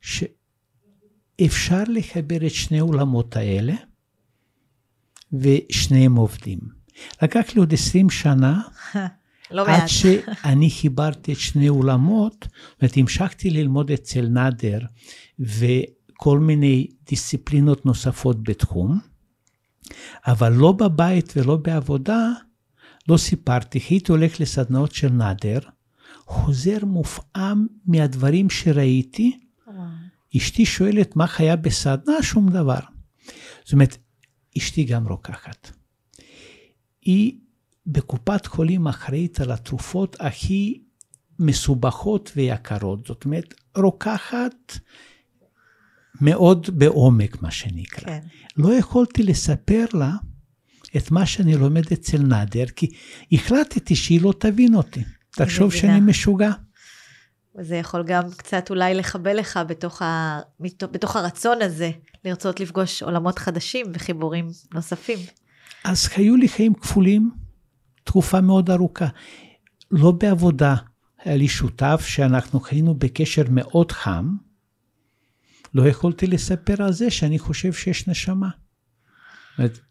שאפשר 0.00 1.82
לחבר 1.88 2.46
את 2.46 2.50
שני 2.50 2.78
העולמות 2.78 3.36
האלה, 3.36 3.74
ושניהם 5.32 6.16
עובדים. 6.16 6.58
לקח 7.22 7.44
לי 7.54 7.60
עוד 7.60 7.74
20 7.74 8.10
שנה, 8.10 8.60
לא 9.50 9.66
עד 9.68 9.86
שאני 9.86 10.70
חיברתי 10.70 11.32
את 11.32 11.38
שני 11.38 11.66
עולמות, 11.66 12.48
זאת 12.70 12.82
אומרת, 12.82 12.96
המשכתי 12.96 13.50
ללמוד 13.50 13.90
אצל 13.90 14.28
נאדר 14.28 14.80
וכל 15.38 16.38
מיני 16.38 16.86
דיסציפלינות 17.08 17.86
נוספות 17.86 18.42
בתחום, 18.42 18.98
אבל 20.26 20.52
לא 20.52 20.72
בבית 20.72 21.32
ולא 21.36 21.56
בעבודה, 21.56 22.28
לא 23.08 23.16
סיפרתי, 23.16 23.80
הייתי 23.88 24.12
הולך 24.12 24.40
לסדנאות 24.40 24.92
של 24.92 25.08
נאדר, 25.08 25.58
חוזר 26.26 26.78
מופעם 26.82 27.66
מהדברים 27.86 28.50
שראיתי, 28.50 29.38
אשתי 30.36 30.66
שואלת 30.66 31.16
מה 31.16 31.26
היה 31.38 31.56
בסדנה, 31.56 32.22
שום 32.22 32.48
דבר. 32.48 32.80
זאת 33.64 33.72
אומרת, 33.72 33.96
אשתי 34.58 34.84
גם 34.84 35.08
רוקחת. 35.08 35.70
היא 37.02 37.38
בקופת 37.86 38.46
חולים 38.46 38.86
אחראית 38.86 39.40
על 39.40 39.50
התרופות 39.50 40.16
הכי 40.20 40.80
מסובכות 41.38 42.32
ויקרות. 42.36 43.06
זאת 43.06 43.24
אומרת, 43.24 43.54
רוקחת 43.76 44.78
מאוד 46.20 46.70
בעומק, 46.78 47.42
מה 47.42 47.50
שנקרא. 47.50 48.06
כן. 48.06 48.20
לא 48.56 48.74
יכולתי 48.74 49.22
לספר 49.22 49.84
לה 49.92 50.12
את 50.96 51.10
מה 51.10 51.26
שאני 51.26 51.56
לומד 51.56 51.92
אצל 51.92 52.18
נאדר, 52.18 52.66
כי 52.66 52.86
החלטתי 53.32 53.96
שהיא 53.96 54.22
לא 54.22 54.34
תבין 54.38 54.74
אותי. 54.74 55.04
תחשוב 55.30 55.72
שאני 55.72 56.00
משוגע. 56.00 56.50
וזה 57.58 57.76
יכול 57.76 58.02
גם 58.06 58.22
קצת 58.36 58.70
אולי 58.70 58.94
לחבל 58.94 59.36
לך 59.36 59.60
בתוך, 59.68 60.02
ה... 60.02 60.40
בתוך 60.80 61.16
הרצון 61.16 61.62
הזה, 61.62 61.90
לרצות 62.24 62.60
לפגוש 62.60 63.02
עולמות 63.02 63.38
חדשים 63.38 63.86
וחיבורים 63.94 64.48
נוספים. 64.74 65.18
אז 65.84 66.08
היו 66.16 66.36
לי 66.36 66.48
חיים 66.48 66.74
כפולים 66.74 67.30
תקופה 68.04 68.40
מאוד 68.40 68.70
ארוכה. 68.70 69.06
לא 69.90 70.10
בעבודה, 70.10 70.74
היה 71.24 71.36
לי 71.36 71.48
שותף 71.48 72.04
שאנחנו 72.06 72.60
היינו 72.70 72.94
בקשר 72.94 73.42
מאוד 73.50 73.92
חם, 73.92 74.36
לא 75.74 75.88
יכולתי 75.88 76.26
לספר 76.26 76.82
על 76.82 76.92
זה 76.92 77.10
שאני 77.10 77.38
חושב 77.38 77.72
שיש 77.72 78.08
נשמה. 78.08 78.48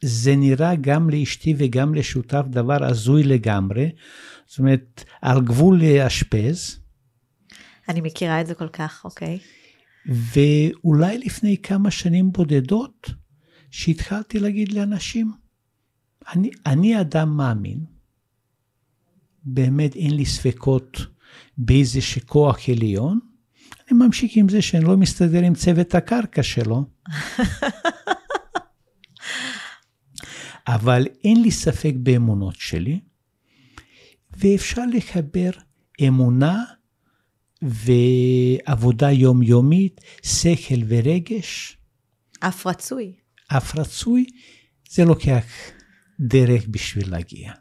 זה 0.01 0.35
נראה 0.35 0.75
גם 0.75 1.09
לאשתי 1.09 1.55
וגם 1.57 1.95
לשותף 1.95 2.43
דבר 2.49 2.85
הזוי 2.85 3.23
לגמרי, 3.23 3.91
זאת 4.47 4.59
אומרת, 4.59 5.03
על 5.21 5.41
גבול 5.41 5.81
לאשפז. 5.81 6.79
אני 7.89 8.01
מכירה 8.01 8.41
את 8.41 8.47
זה 8.47 8.53
כל 8.53 8.67
כך, 8.67 9.01
אוקיי. 9.05 9.39
ואולי 10.05 11.17
לפני 11.17 11.57
כמה 11.57 11.91
שנים 11.91 12.31
בודדות, 12.31 13.09
שהתחלתי 13.71 14.39
להגיד 14.39 14.71
לאנשים, 14.71 15.31
אני, 16.33 16.49
אני 16.65 17.01
אדם 17.01 17.37
מאמין, 17.37 17.85
באמת 19.43 19.95
אין 19.95 20.15
לי 20.15 20.25
ספקות 20.25 20.97
באיזה 21.57 21.99
כוח 22.25 22.69
עליון, 22.69 23.19
אני 23.71 23.99
ממשיך 24.05 24.31
עם 24.35 24.49
זה 24.49 24.61
שאני 24.61 24.85
לא 24.85 24.97
מסתדר 24.97 25.43
עם 25.43 25.55
צוות 25.55 25.95
הקרקע 25.95 26.43
שלו. 26.43 26.85
אבל 30.67 31.07
אין 31.23 31.41
לי 31.41 31.51
ספק 31.51 31.93
באמונות 31.97 32.55
שלי, 32.55 32.99
ואפשר 34.37 34.85
לחבר 34.93 35.49
אמונה 36.07 36.63
ועבודה 37.61 39.11
יומיומית, 39.11 40.01
שכל 40.23 40.81
ורגש. 40.87 41.77
אף 42.39 42.67
רצוי. 42.67 43.13
אף 43.47 43.75
רצוי, 43.75 44.25
זה 44.89 45.05
לוקח 45.05 45.45
דרך 46.19 46.67
בשביל 46.67 47.11
להגיע. 47.11 47.51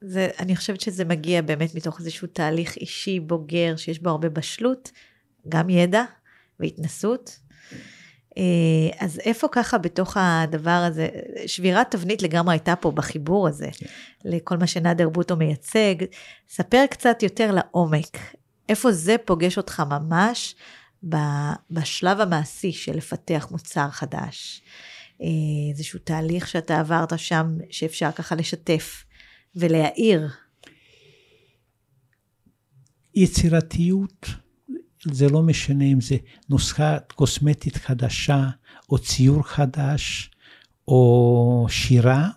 זה, 0.00 0.28
אני 0.38 0.56
חושבת 0.56 0.80
שזה 0.80 1.04
מגיע 1.04 1.42
באמת 1.42 1.74
מתוך 1.74 2.00
איזשהו 2.00 2.28
תהליך 2.28 2.76
אישי 2.76 3.20
בוגר, 3.20 3.76
שיש 3.76 3.98
בו 3.98 4.10
הרבה 4.10 4.28
בשלות, 4.28 4.90
גם 5.48 5.70
ידע 5.70 6.04
והתנסות. 6.60 7.38
אה, 8.38 9.04
אז 9.06 9.18
איפה 9.18 9.48
ככה 9.52 9.78
בתוך 9.78 10.16
הדבר 10.20 10.70
הזה, 10.70 11.08
שבירת 11.46 11.90
תבנית 11.90 12.22
לגמרי 12.22 12.54
הייתה 12.54 12.76
פה 12.76 12.90
בחיבור 12.90 13.48
הזה, 13.48 13.68
כן. 13.72 13.86
לכל 14.24 14.56
מה 14.56 14.66
שנאדר 14.66 15.08
בוטו 15.08 15.36
מייצג. 15.36 15.94
ספר 16.48 16.84
קצת 16.90 17.22
יותר 17.22 17.52
לעומק, 17.52 18.18
איפה 18.68 18.92
זה 18.92 19.16
פוגש 19.24 19.58
אותך 19.58 19.82
ממש 19.90 20.54
בשלב 21.70 22.20
המעשי 22.20 22.72
של 22.72 22.96
לפתח 22.96 23.48
מוצר 23.50 23.90
חדש. 23.90 24.62
אה, 25.22 25.26
איזשהו 25.70 25.98
תהליך 26.04 26.48
שאתה 26.48 26.80
עברת 26.80 27.18
שם, 27.18 27.58
שאפשר 27.70 28.12
ככה 28.12 28.34
לשתף 28.34 29.04
ולהעיר. 29.56 30.28
יצירתיות, 33.14 34.26
זה 35.04 35.28
לא 35.28 35.42
משנה 35.42 35.84
אם 35.84 36.00
זה 36.00 36.16
נוסחה 36.48 36.98
קוסמטית 37.14 37.76
חדשה, 37.76 38.48
או 38.90 38.98
ציור 38.98 39.42
חדש, 39.42 40.30
או 40.88 41.66
שירה, 41.68 42.28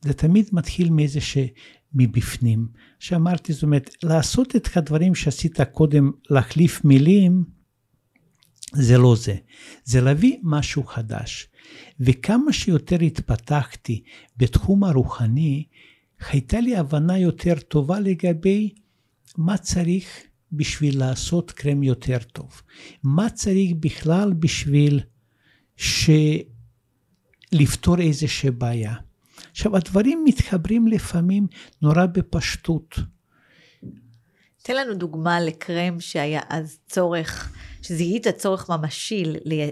זה 0.00 0.12
תמיד 0.12 0.48
מתחיל 0.52 0.90
מאיזה. 0.90 1.20
מבפנים. 1.94 2.68
שאמרתי, 2.98 3.52
זאת 3.52 3.62
אומרת, 3.62 3.90
לעשות 4.02 4.56
את 4.56 4.76
הדברים 4.76 5.14
שעשית 5.14 5.60
קודם, 5.60 6.10
להחליף 6.30 6.84
מילים, 6.84 7.44
זה 8.72 8.98
לא 8.98 9.16
זה. 9.16 9.36
זה 9.84 10.00
להביא 10.00 10.36
משהו 10.42 10.84
חדש. 10.84 11.48
וכמה 12.00 12.52
שיותר 12.52 13.00
התפתחתי 13.00 14.02
בתחום 14.36 14.84
הרוחני, 14.84 15.64
הייתה 16.30 16.60
לי 16.60 16.76
הבנה 16.76 17.18
יותר 17.18 17.54
טובה 17.68 18.00
לגבי 18.00 18.70
מה 19.38 19.58
צריך 19.58 20.06
בשביל 20.52 20.98
לעשות 20.98 21.50
קרם 21.50 21.82
יותר 21.82 22.18
טוב. 22.18 22.62
מה 23.02 23.30
צריך 23.30 23.70
בכלל 23.80 24.32
בשביל 24.32 25.00
ש... 25.76 26.10
לפתור 27.52 28.00
איזושהי 28.00 28.50
בעיה. 28.50 28.94
עכשיו, 29.50 29.76
הדברים 29.76 30.24
מתחברים 30.24 30.88
לפעמים 30.88 31.46
נורא 31.82 32.06
בפשטות. 32.06 32.98
תן 34.62 34.76
לנו 34.76 34.94
דוגמה 34.94 35.40
לקרם 35.40 36.00
שהיה 36.00 36.40
אז 36.48 36.78
צורך, 36.88 37.52
שזיהית 37.82 38.28
צורך 38.28 38.70
ממשי 38.70 39.24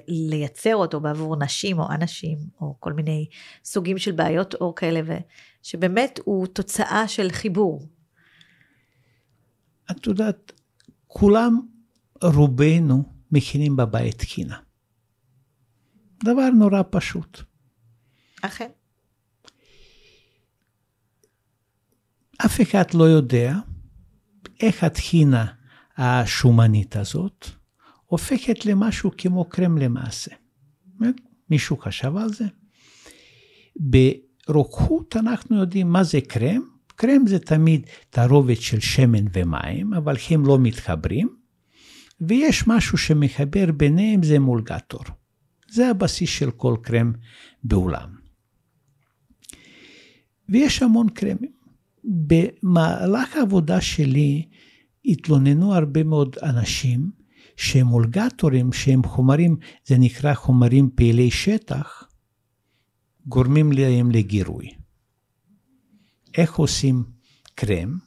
לייצר 0.08 0.76
אותו 0.76 1.00
בעבור 1.00 1.36
נשים 1.36 1.78
או 1.78 1.90
אנשים, 1.90 2.38
או 2.60 2.76
כל 2.80 2.92
מיני 2.92 3.26
סוגים 3.64 3.98
של 3.98 4.12
בעיות 4.12 4.54
אור 4.54 4.76
כאלה, 4.76 5.18
שבאמת 5.62 6.20
הוא 6.24 6.46
תוצאה 6.46 7.08
של 7.08 7.28
חיבור. 7.30 7.88
את 9.90 10.06
יודעת, 10.06 10.52
כולם, 11.06 11.60
רובנו, 12.22 13.02
מכינים 13.32 13.76
בבית 13.76 14.18
תקינה. 14.18 14.56
דבר 16.24 16.48
נורא 16.58 16.82
פשוט. 16.90 17.40
אכן. 18.42 18.68
אף 22.46 22.60
אחד 22.60 22.94
לא 22.94 23.04
יודע 23.04 23.56
איך 24.60 24.84
הטחינה 24.84 25.46
השומנית 25.96 26.96
הזאת 26.96 27.46
הופכת 28.06 28.66
למשהו 28.66 29.10
כמו 29.18 29.44
קרם 29.44 29.78
למעשה. 29.78 30.30
מישהו 31.50 31.76
חשב 31.76 32.16
על 32.16 32.28
זה? 32.28 32.44
ברוקחות 33.76 35.16
אנחנו 35.16 35.60
יודעים 35.60 35.92
מה 35.92 36.04
זה 36.04 36.20
קרם. 36.20 36.62
קרם 36.86 37.26
זה 37.26 37.38
תמיד 37.38 37.86
תערובת 38.10 38.60
של 38.60 38.80
שמן 38.80 39.24
ומים, 39.32 39.94
אבל 39.94 40.16
הם 40.30 40.46
לא 40.46 40.58
מתחברים. 40.58 41.28
ויש 42.20 42.66
משהו 42.66 42.98
שמחבר 42.98 43.72
ביניהם, 43.72 44.22
זה 44.22 44.38
מולגטור. 44.38 45.04
זה 45.70 45.88
הבסיס 45.88 46.30
של 46.30 46.50
כל 46.50 46.76
קרם 46.82 47.12
בעולם. 47.64 48.08
ויש 50.48 50.82
המון 50.82 51.08
קרמים. 51.08 51.57
במהלך 52.08 53.36
העבודה 53.36 53.80
שלי 53.80 54.48
התלוננו 55.04 55.74
הרבה 55.74 56.04
מאוד 56.04 56.36
אנשים 56.42 57.10
שמולגטורים, 57.56 58.72
שהם 58.72 59.02
חומרים, 59.02 59.56
זה 59.86 59.98
נקרא 59.98 60.34
חומרים 60.34 60.90
פעילי 60.94 61.30
שטח, 61.30 62.08
גורמים 63.26 63.72
להם 63.72 64.10
לגירוי. 64.10 64.70
איך 66.36 66.54
עושים 66.54 67.04
קרם? 67.54 67.98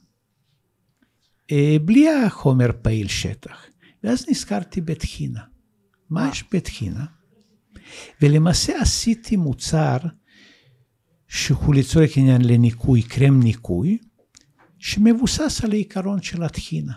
אה, 1.50 1.76
בלי 1.84 2.08
החומר 2.10 2.70
פעיל 2.82 3.08
שטח. 3.08 3.66
ואז 4.04 4.26
נזכרתי 4.28 4.80
בטחינה. 4.80 5.40
מה 6.10 6.28
יש 6.32 6.44
בטחינה? 6.52 7.04
ולמעשה 8.22 8.80
עשיתי 8.80 9.36
מוצר 9.36 9.96
שהוא 11.32 11.74
לצורך 11.74 12.16
העניין 12.16 12.42
לניקוי, 12.44 13.02
קרם 13.02 13.42
ניקוי, 13.42 13.98
שמבוסס 14.78 15.60
על 15.64 15.70
העיקרון 15.72 16.22
של 16.22 16.42
הטחינה, 16.42 16.92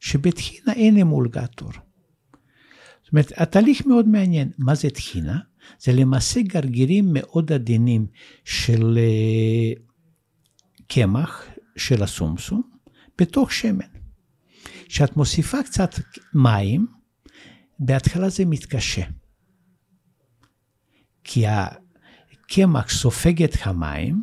שבטחינה 0.00 0.72
אין 0.72 0.96
אמולגטור. 0.96 1.70
זאת 1.72 3.12
אומרת, 3.12 3.32
התהליך 3.36 3.86
מאוד 3.86 4.08
מעניין. 4.08 4.50
מה 4.58 4.74
זה 4.74 4.90
טחינה? 4.90 5.38
זה 5.80 5.92
למעשה 5.92 6.42
גרגירים 6.42 7.08
מאוד 7.12 7.52
עדינים 7.52 8.06
של 8.44 8.98
אה, 8.98 9.72
קמח, 10.88 11.44
של 11.76 12.02
הסומסום, 12.02 12.62
בתוך 13.18 13.52
שמן. 13.52 13.86
כשאת 14.86 15.16
מוסיפה 15.16 15.62
קצת 15.62 15.94
מים, 16.34 16.86
בהתחלה 17.78 18.28
זה 18.28 18.44
מתקשה. 18.44 19.04
כי 21.24 21.44
הקמח 22.50 22.90
סופג 22.90 23.42
את 23.42 23.54
המים, 23.62 24.22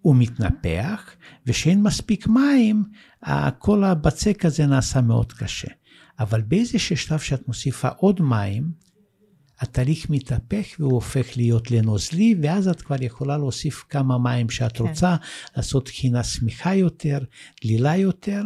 הוא 0.00 0.16
מתנפח, 0.16 1.10
וכשאין 1.46 1.82
מספיק 1.82 2.26
מים, 2.26 2.84
כל 3.58 3.84
הבצק 3.84 4.44
הזה 4.44 4.66
נעשה 4.66 5.00
מאוד 5.00 5.32
קשה. 5.32 5.68
אבל 6.18 6.42
באיזשהו 6.42 6.96
שלב 6.96 7.18
שאת 7.18 7.48
מוסיפה 7.48 7.88
עוד 7.88 8.20
מים, 8.22 8.72
התהליך 9.60 10.10
מתהפך 10.10 10.66
והוא 10.78 10.92
הופך 10.92 11.36
להיות 11.36 11.70
לנוזלי, 11.70 12.34
ואז 12.42 12.68
את 12.68 12.82
כבר 12.82 13.02
יכולה 13.02 13.38
להוסיף 13.38 13.84
כמה 13.88 14.18
מים 14.18 14.50
שאת 14.50 14.76
כן. 14.76 14.84
רוצה, 14.84 15.16
לעשות 15.56 15.84
תחינה 15.84 16.24
שמיכה 16.24 16.74
יותר, 16.74 17.18
דלילה 17.64 17.96
יותר. 17.96 18.42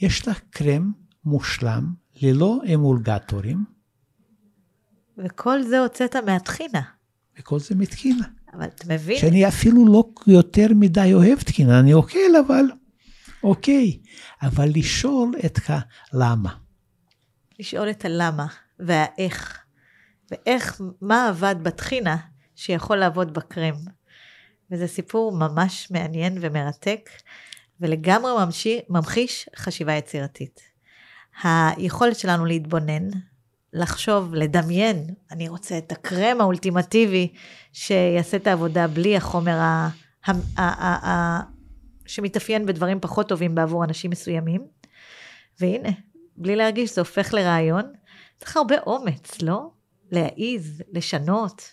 יש 0.00 0.28
לך 0.28 0.40
קרם 0.50 0.92
מושלם, 1.24 1.94
ללא 2.22 2.60
אמולגטורים. 2.74 3.73
וכל 5.18 5.62
זה 5.62 5.78
הוצאת 5.78 6.16
מהטחינה. 6.16 6.82
וכל 7.38 7.58
זה 7.58 7.74
מטחינה. 7.74 8.26
אבל 8.54 8.64
אתה 8.64 8.94
מבין? 8.94 9.18
שאני 9.18 9.48
אפילו 9.48 9.86
לא 9.92 10.04
יותר 10.26 10.66
מדי 10.74 11.10
אוהב 11.14 11.40
תקינה, 11.40 11.80
אני 11.80 11.94
אוכל, 11.94 12.36
אבל 12.46 12.64
אוקיי. 13.42 13.98
אבל 14.42 14.68
לשאול 14.74 15.32
את 15.46 15.58
הלמה. 15.68 16.54
לשאול 17.58 17.90
את 17.90 18.04
הלמה 18.04 18.46
והאיך. 18.78 19.58
ואיך, 20.30 20.80
מה 21.00 21.28
עבד 21.28 21.56
בטחינה 21.62 22.16
שיכול 22.56 22.96
לעבוד 22.96 23.34
בקרם. 23.34 23.74
וזה 24.70 24.86
סיפור 24.86 25.32
ממש 25.36 25.90
מעניין 25.90 26.38
ומרתק, 26.40 27.10
ולגמרי 27.80 28.44
ממשיך, 28.44 28.82
ממחיש 28.88 29.48
חשיבה 29.56 29.92
יצירתית. 29.92 30.60
היכולת 31.42 32.18
שלנו 32.18 32.44
להתבונן, 32.44 33.08
לחשוב, 33.74 34.34
לדמיין, 34.34 35.06
אני 35.30 35.48
רוצה 35.48 35.78
את 35.78 35.92
הקרם 35.92 36.40
האולטימטיבי 36.40 37.32
שיעשה 37.72 38.36
את 38.36 38.46
העבודה 38.46 38.86
בלי 38.86 39.16
החומר 39.16 39.56
ה, 39.56 39.88
ה, 40.26 40.30
ה, 40.30 40.62
ה, 40.62 41.08
ה, 41.08 41.40
שמתאפיין 42.06 42.66
בדברים 42.66 43.00
פחות 43.00 43.28
טובים 43.28 43.54
בעבור 43.54 43.84
אנשים 43.84 44.10
מסוימים. 44.10 44.66
והנה, 45.60 45.88
בלי 46.36 46.56
להרגיש, 46.56 46.94
זה 46.94 47.00
הופך 47.00 47.34
לרעיון. 47.34 47.92
צריך 48.38 48.56
הרבה 48.56 48.74
אומץ, 48.86 49.42
לא? 49.42 49.70
להעיז, 50.10 50.82
לשנות. 50.92 51.70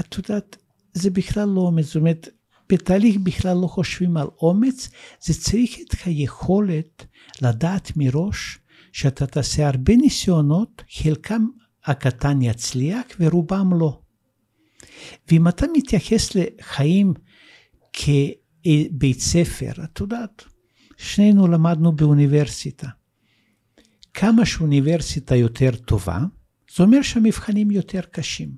את 0.00 0.18
יודעת, 0.18 0.56
זה 0.92 1.10
בכלל 1.10 1.48
לא 1.48 1.60
אומץ, 1.60 1.84
זאת 1.84 1.96
אומרת, 1.96 2.28
בתהליך 2.68 3.16
בכלל 3.22 3.56
לא 3.62 3.66
חושבים 3.66 4.16
על 4.16 4.26
אומץ, 4.40 4.88
זה 5.20 5.34
צריך 5.34 5.76
את 5.80 5.94
היכולת 6.04 7.06
לדעת 7.42 7.92
מראש 7.96 8.58
שאתה 8.96 9.26
תעשה 9.26 9.68
הרבה 9.68 9.96
ניסיונות, 9.96 10.82
חלקם 10.92 11.46
הקטן 11.84 12.42
יצליח 12.42 13.04
ורובם 13.20 13.70
לא. 13.80 14.00
ואם 15.28 15.48
אתה 15.48 15.66
מתייחס 15.72 16.30
לחיים 16.34 17.14
כבית 17.92 19.20
ספר, 19.20 19.72
את 19.84 20.00
יודעת, 20.00 20.44
שנינו 20.96 21.48
למדנו 21.48 21.92
באוניברסיטה. 21.92 22.88
כמה 24.14 24.46
שאוניברסיטה 24.46 25.36
יותר 25.36 25.70
טובה, 25.76 26.18
זה 26.76 26.82
אומר 26.82 27.02
שהמבחנים 27.02 27.70
יותר 27.70 28.00
קשים. 28.00 28.50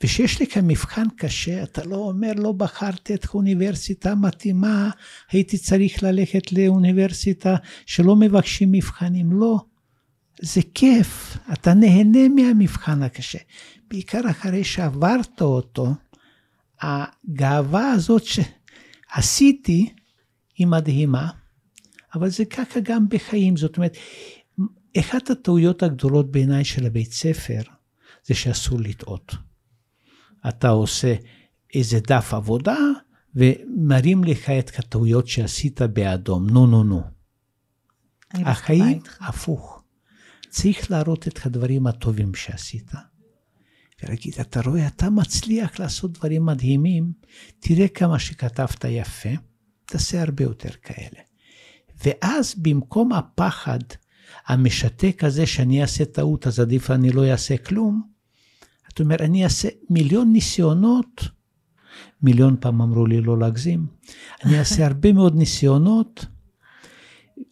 וכשיש 0.00 0.42
לך 0.42 0.56
מבחן 0.62 1.06
קשה, 1.16 1.62
אתה 1.62 1.84
לא 1.84 1.96
אומר, 1.96 2.32
לא 2.36 2.52
בחרתי 2.52 3.14
את 3.14 3.24
האוניברסיטה 3.24 4.12
המתאימה, 4.12 4.90
הייתי 5.30 5.58
צריך 5.58 6.02
ללכת 6.02 6.52
לאוניברסיטה 6.52 7.56
שלא 7.86 8.16
מבקשים 8.16 8.72
מבחנים. 8.72 9.32
לא. 9.32 9.64
זה 10.40 10.60
כיף, 10.74 11.36
אתה 11.52 11.74
נהנה 11.74 12.28
מהמבחן 12.28 13.02
הקשה. 13.02 13.38
בעיקר 13.88 14.20
אחרי 14.30 14.64
שעברת 14.64 15.40
אותו, 15.40 15.94
הגאווה 16.80 17.90
הזאת 17.90 18.22
שעשיתי 18.24 19.94
היא 20.56 20.66
מדהימה, 20.66 21.30
אבל 22.14 22.28
זה 22.28 22.44
ככה 22.44 22.80
גם 22.80 23.08
בחיים. 23.08 23.56
זאת 23.56 23.76
אומרת, 23.76 23.96
אחת 25.00 25.30
הטעויות 25.30 25.82
הגדולות 25.82 26.30
בעיניי 26.30 26.64
של 26.64 26.86
הבית 26.86 27.12
ספר, 27.12 27.60
זה 28.24 28.34
שאסור 28.34 28.80
לטעות. 28.80 29.34
אתה 30.48 30.68
עושה 30.68 31.14
איזה 31.74 32.00
דף 32.00 32.34
עבודה, 32.34 32.76
ומראים 33.34 34.24
לך 34.24 34.50
את 34.50 34.78
הטעויות 34.78 35.28
שעשית 35.28 35.82
באדום. 35.82 36.50
נו, 36.50 36.66
נו, 36.66 36.84
נו. 36.84 37.02
החיים 38.34 39.00
הפוך. 39.20 39.73
צריך 40.54 40.90
להראות 40.90 41.28
את 41.28 41.46
הדברים 41.46 41.86
הטובים 41.86 42.34
שעשית. 42.34 42.90
ולהגיד, 44.02 44.34
אתה 44.40 44.60
רואה, 44.60 44.86
אתה 44.86 45.10
מצליח 45.10 45.78
לעשות 45.78 46.12
דברים 46.12 46.46
מדהימים, 46.46 47.12
תראה 47.60 47.88
כמה 47.88 48.18
שכתבת 48.18 48.84
יפה, 48.88 49.28
תעשה 49.84 50.22
הרבה 50.22 50.44
יותר 50.44 50.68
כאלה. 50.82 51.20
ואז 52.04 52.54
במקום 52.58 53.12
הפחד 53.12 53.78
המשתק 54.46 55.24
הזה 55.24 55.46
שאני 55.46 55.82
אעשה 55.82 56.04
טעות, 56.04 56.46
אז 56.46 56.60
עדיף 56.60 56.90
אני 56.90 57.10
לא 57.10 57.30
אעשה 57.30 57.56
כלום, 57.56 58.02
אתה 58.92 59.02
אומר, 59.02 59.16
אני 59.20 59.44
אעשה 59.44 59.68
מיליון 59.90 60.32
ניסיונות, 60.32 61.20
מיליון 62.22 62.56
פעם 62.60 62.82
אמרו 62.82 63.06
לי 63.06 63.20
לא 63.20 63.38
להגזים, 63.38 63.86
אני 64.44 64.58
אעשה 64.58 64.86
הרבה 64.90 65.12
מאוד 65.12 65.36
ניסיונות, 65.36 66.26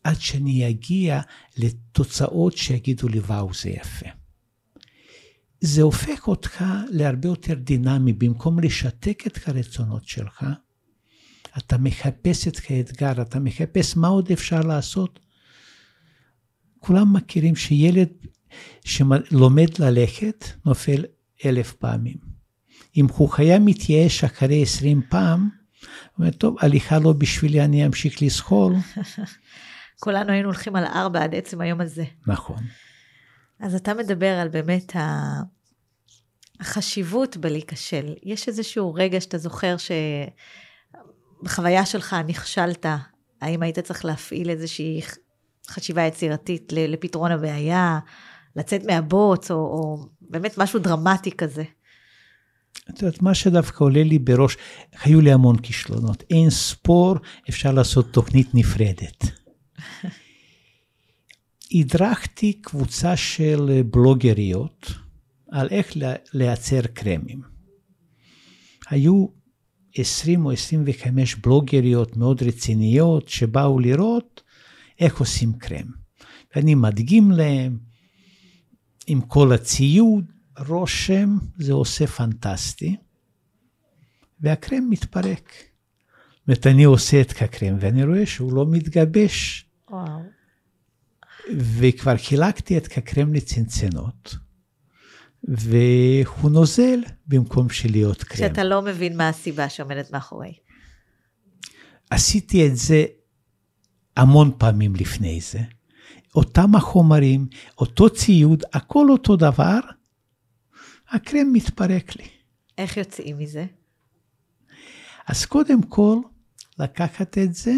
עד 0.04 0.20
שאני 0.20 0.68
אגיע 0.68 1.20
לתוצאות 1.56 2.56
שיגידו 2.56 3.08
לי, 3.08 3.18
וואו, 3.18 3.54
זה 3.54 3.70
יפה. 3.70 4.06
זה 5.60 5.82
הופך 5.82 6.28
אותך 6.28 6.64
להרבה 6.90 7.28
יותר 7.28 7.54
דינמי, 7.54 8.12
במקום 8.12 8.58
לשתק 8.58 9.22
את 9.26 9.48
הרצונות 9.48 10.06
שלך, 10.08 10.44
אתה 11.58 11.78
מחפש 11.78 12.48
את 12.48 12.56
האתגר, 12.68 13.22
אתה 13.22 13.40
מחפש 13.40 13.96
מה 13.96 14.08
עוד 14.08 14.30
אפשר 14.32 14.60
לעשות. 14.60 15.18
כולם 16.78 17.12
מכירים 17.12 17.56
שילד 17.56 18.08
שלומד 18.84 19.78
ללכת, 19.78 20.44
נופל 20.66 21.04
אלף 21.44 21.72
פעמים. 21.72 22.16
אם 22.96 23.06
הוא 23.16 23.30
היה 23.36 23.58
מתייאש 23.58 24.24
אחרי 24.24 24.62
עשרים 24.62 25.02
פעם, 25.08 25.40
הוא 25.40 25.88
אומר, 26.18 26.30
טוב, 26.30 26.56
הליכה 26.60 26.98
לא 26.98 27.12
בשבילי, 27.12 27.64
אני 27.64 27.86
אמשיך 27.86 28.22
לזחול. 28.22 28.74
כולנו 30.00 30.32
היינו 30.32 30.48
הולכים 30.48 30.76
על 30.76 30.84
ארבע 30.84 31.22
עד 31.22 31.34
עצם 31.34 31.60
היום 31.60 31.80
הזה. 31.80 32.04
נכון. 32.26 32.56
אז 33.60 33.74
אתה 33.74 33.94
מדבר 33.94 34.38
על 34.38 34.48
באמת 34.48 34.92
החשיבות 36.60 37.36
בלהיכשל. 37.36 38.14
יש 38.22 38.48
איזשהו 38.48 38.94
רגע 38.94 39.20
שאתה 39.20 39.38
זוכר 39.38 39.76
שבחוויה 41.42 41.86
שלך 41.86 42.16
נכשלת, 42.26 42.86
האם 43.40 43.62
היית 43.62 43.78
צריך 43.78 44.04
להפעיל 44.04 44.50
איזושהי 44.50 45.00
חשיבה 45.70 46.02
יצירתית 46.02 46.72
לפתרון 46.72 47.32
הבעיה, 47.32 47.98
לצאת 48.56 48.84
מהבוץ, 48.84 49.50
או, 49.50 49.56
או 49.56 50.06
באמת 50.20 50.58
משהו 50.58 50.78
דרמטי 50.78 51.30
כזה? 51.30 51.64
את 52.90 53.02
יודעת, 53.02 53.22
מה 53.22 53.34
שדווקא 53.34 53.84
עולה 53.84 54.02
לי 54.02 54.18
בראש, 54.18 54.56
היו 55.02 55.20
לי 55.20 55.32
המון 55.32 55.58
כישלונות. 55.58 56.22
אין 56.30 56.50
ספור, 56.50 57.16
אפשר 57.48 57.72
לעשות 57.72 58.12
תוכנית 58.12 58.54
נפרדת. 58.54 59.41
הדרכתי 61.74 62.52
קבוצה 62.52 63.16
של 63.16 63.82
בלוגריות 63.90 64.92
על 65.50 65.68
איך 65.70 65.92
לייצר 66.34 66.80
קרמים. 66.82 67.42
היו 68.90 69.26
20 69.94 70.46
או 70.46 70.52
25 70.52 71.34
בלוגריות 71.34 72.16
מאוד 72.16 72.42
רציניות 72.42 73.28
שבאו 73.28 73.78
לראות 73.78 74.42
איך 75.00 75.20
עושים 75.20 75.52
קרם. 75.52 75.86
ואני 76.56 76.74
מדגים 76.74 77.30
להם 77.30 77.78
עם 79.06 79.20
כל 79.20 79.52
הציוד, 79.52 80.32
רושם, 80.68 81.38
זה 81.58 81.72
עושה 81.72 82.06
פנטסטי, 82.06 82.96
והקרם 84.40 84.90
מתפרק. 84.90 85.54
זאת 86.38 86.48
אומרת, 86.48 86.66
אני 86.66 86.84
עושה 86.84 87.20
את 87.20 87.30
הקרם 87.30 87.76
ואני 87.80 88.04
רואה 88.04 88.26
שהוא 88.26 88.52
לא 88.52 88.66
מתגבש. 88.66 89.66
וואו. 89.92 90.20
וכבר 91.56 92.16
חילקתי 92.16 92.78
את 92.78 92.98
הקרם 92.98 93.34
לצנצנות, 93.34 94.34
והוא 95.44 96.50
נוזל 96.50 97.00
במקום 97.26 97.68
שלהיות 97.68 98.22
קרם. 98.22 98.48
שאתה 98.48 98.64
לא 98.64 98.82
מבין 98.82 99.16
מה 99.16 99.28
הסיבה 99.28 99.68
שעומדת 99.68 100.10
מאחורי. 100.10 100.54
עשיתי 102.10 102.66
את 102.66 102.76
זה 102.76 103.04
המון 104.16 104.52
פעמים 104.58 104.96
לפני 104.96 105.40
זה. 105.40 105.60
אותם 106.34 106.74
החומרים, 106.74 107.46
אותו 107.78 108.10
ציוד, 108.10 108.62
הכל 108.72 109.06
אותו 109.10 109.36
דבר, 109.36 109.78
הקרם 111.08 111.52
מתפרק 111.52 112.16
לי. 112.16 112.28
איך 112.78 112.96
יוצאים 112.96 113.38
מזה? 113.38 113.66
אז 115.26 115.44
קודם 115.44 115.82
כל, 115.82 116.18
לקחת 116.78 117.38
את 117.38 117.54
זה, 117.54 117.74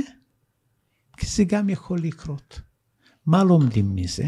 כי 1.16 1.26
זה 1.26 1.44
גם 1.44 1.70
יכול 1.70 1.98
לקרות. 1.98 2.60
מה 3.26 3.44
לומדים 3.44 3.96
מזה? 3.96 4.26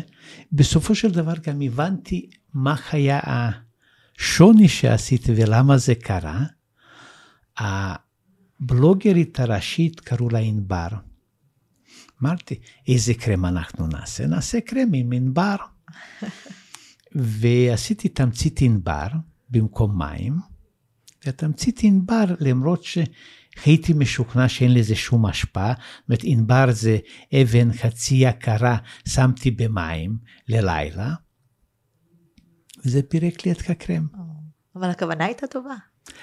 בסופו 0.52 0.94
של 0.94 1.10
דבר 1.10 1.34
גם 1.42 1.62
הבנתי 1.62 2.30
מה 2.54 2.76
היה 2.92 3.20
השוני 3.24 4.68
שעשיתי 4.68 5.32
ולמה 5.36 5.78
זה 5.78 5.94
קרה. 5.94 6.44
הבלוגרית 7.58 9.40
הראשית 9.40 10.00
קראו 10.00 10.28
לה 10.28 10.38
ענבר. 10.38 10.88
אמרתי, 12.22 12.54
איזה 12.88 13.14
קרם 13.14 13.44
אנחנו 13.44 13.86
נעשה? 13.86 14.26
נעשה 14.26 14.60
קרם 14.60 14.92
עם 14.94 15.12
ענבר. 15.12 15.56
ועשיתי 17.14 18.08
תמצית 18.08 18.60
ענבר 18.62 19.06
במקום 19.50 19.98
מים, 19.98 20.38
והתמצית 21.26 21.80
ענבר, 21.82 22.24
למרות 22.40 22.82
שהייתי 23.62 23.92
משוכנע 23.92 24.48
שאין 24.48 24.74
לזה 24.74 24.94
שום 24.94 25.26
השפעה, 25.26 25.72
זאת 25.76 26.08
אומרת, 26.08 26.20
ענבר 26.24 26.66
זה 26.70 26.98
אבן 27.34 27.72
חצי 27.72 28.14
יקרה, 28.14 28.76
שמתי 29.08 29.50
במים 29.50 30.18
ללילה, 30.48 31.14
וזה 32.84 33.02
פירק 33.02 33.46
לי 33.46 33.52
את 33.52 33.70
הקרם. 33.70 34.06
אבל 34.76 34.90
הכוונה 34.90 35.24
הייתה 35.24 35.46
טובה. 35.46 35.74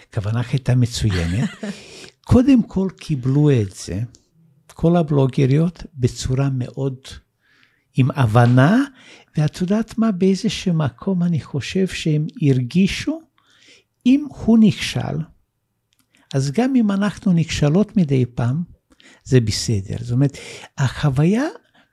הכוונה 0.09 0.41
הייתה 0.51 0.75
מצוינת. 0.75 1.49
קודם 2.31 2.63
כל 2.63 2.87
קיבלו 2.97 3.51
את 3.51 3.71
זה, 3.71 4.01
כל 4.73 4.95
הבלוגריות, 4.95 5.83
בצורה 5.93 6.49
מאוד 6.49 6.95
עם 7.95 8.11
הבנה, 8.11 8.83
ואת 9.37 9.61
יודעת 9.61 9.97
מה, 9.97 10.11
באיזשהו 10.11 10.73
מקום 10.73 11.23
אני 11.23 11.41
חושב 11.41 11.87
שהם 11.87 12.27
הרגישו, 12.41 13.21
אם 14.05 14.27
הוא 14.29 14.57
נכשל, 14.61 15.17
אז 16.33 16.51
גם 16.51 16.75
אם 16.75 16.91
אנחנו 16.91 17.33
נכשלות 17.33 17.97
מדי 17.97 18.25
פעם, 18.25 18.63
זה 19.23 19.41
בסדר. 19.41 19.95
זאת 19.99 20.11
אומרת, 20.11 20.37
החוויה 20.77 21.43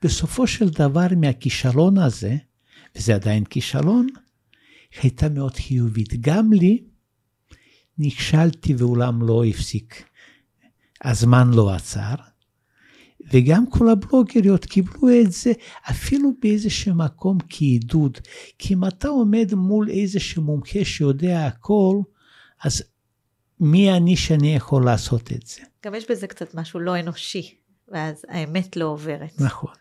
בסופו 0.02 0.46
של 0.46 0.68
דבר 0.68 1.06
מהכישלון 1.16 1.98
הזה, 1.98 2.36
וזה 2.96 3.14
עדיין 3.14 3.44
כישלון, 3.44 4.06
הייתה 5.02 5.28
מאוד 5.28 5.56
חיובית. 5.56 6.20
גם 6.20 6.52
לי, 6.52 6.84
נכשלתי 7.98 8.74
ואולם 8.74 9.22
לא 9.22 9.44
הפסיק. 9.44 10.04
הזמן 11.04 11.50
לא 11.54 11.74
עצר, 11.74 12.14
וגם 13.32 13.70
כל 13.70 13.88
הבלוגריות 13.88 14.64
קיבלו 14.64 15.08
את 15.20 15.32
זה 15.32 15.52
אפילו 15.90 16.32
באיזשהו 16.42 16.94
מקום 16.94 17.38
כעידוד. 17.48 18.18
כי 18.58 18.74
אם 18.74 18.84
אתה 18.84 19.08
עומד 19.08 19.54
מול 19.54 19.90
איזשהו 19.90 20.42
מומחה 20.42 20.84
שיודע 20.84 21.46
הכל, 21.46 22.00
אז 22.64 22.82
מי 23.60 23.92
אני 23.92 24.16
שאני 24.16 24.56
יכול 24.56 24.84
לעשות 24.84 25.32
את 25.32 25.46
זה? 25.46 25.60
גם 25.84 25.94
יש 25.94 26.10
בזה 26.10 26.26
קצת 26.26 26.54
משהו 26.54 26.80
לא 26.80 27.00
אנושי, 27.00 27.54
ואז 27.88 28.24
האמת 28.28 28.76
לא 28.76 28.84
עוברת. 28.84 29.40
נכון. 29.40 29.74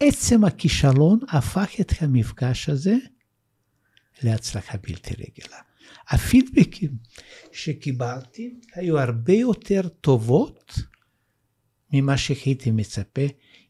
עצם 0.00 0.44
הכישלון 0.44 1.18
הפך 1.28 1.70
את 1.80 1.92
המפגש 2.00 2.68
הזה 2.68 2.94
להצלחה 4.22 4.78
בלתי 4.78 5.14
רגילה. 5.14 5.58
הפידבקים 6.08 6.90
שקיבלתי 7.52 8.54
היו 8.74 8.98
הרבה 8.98 9.32
יותר 9.32 9.88
טובות 9.88 10.74
ממה 11.92 12.16
שהייתי 12.16 12.70
מצפה 12.70 13.22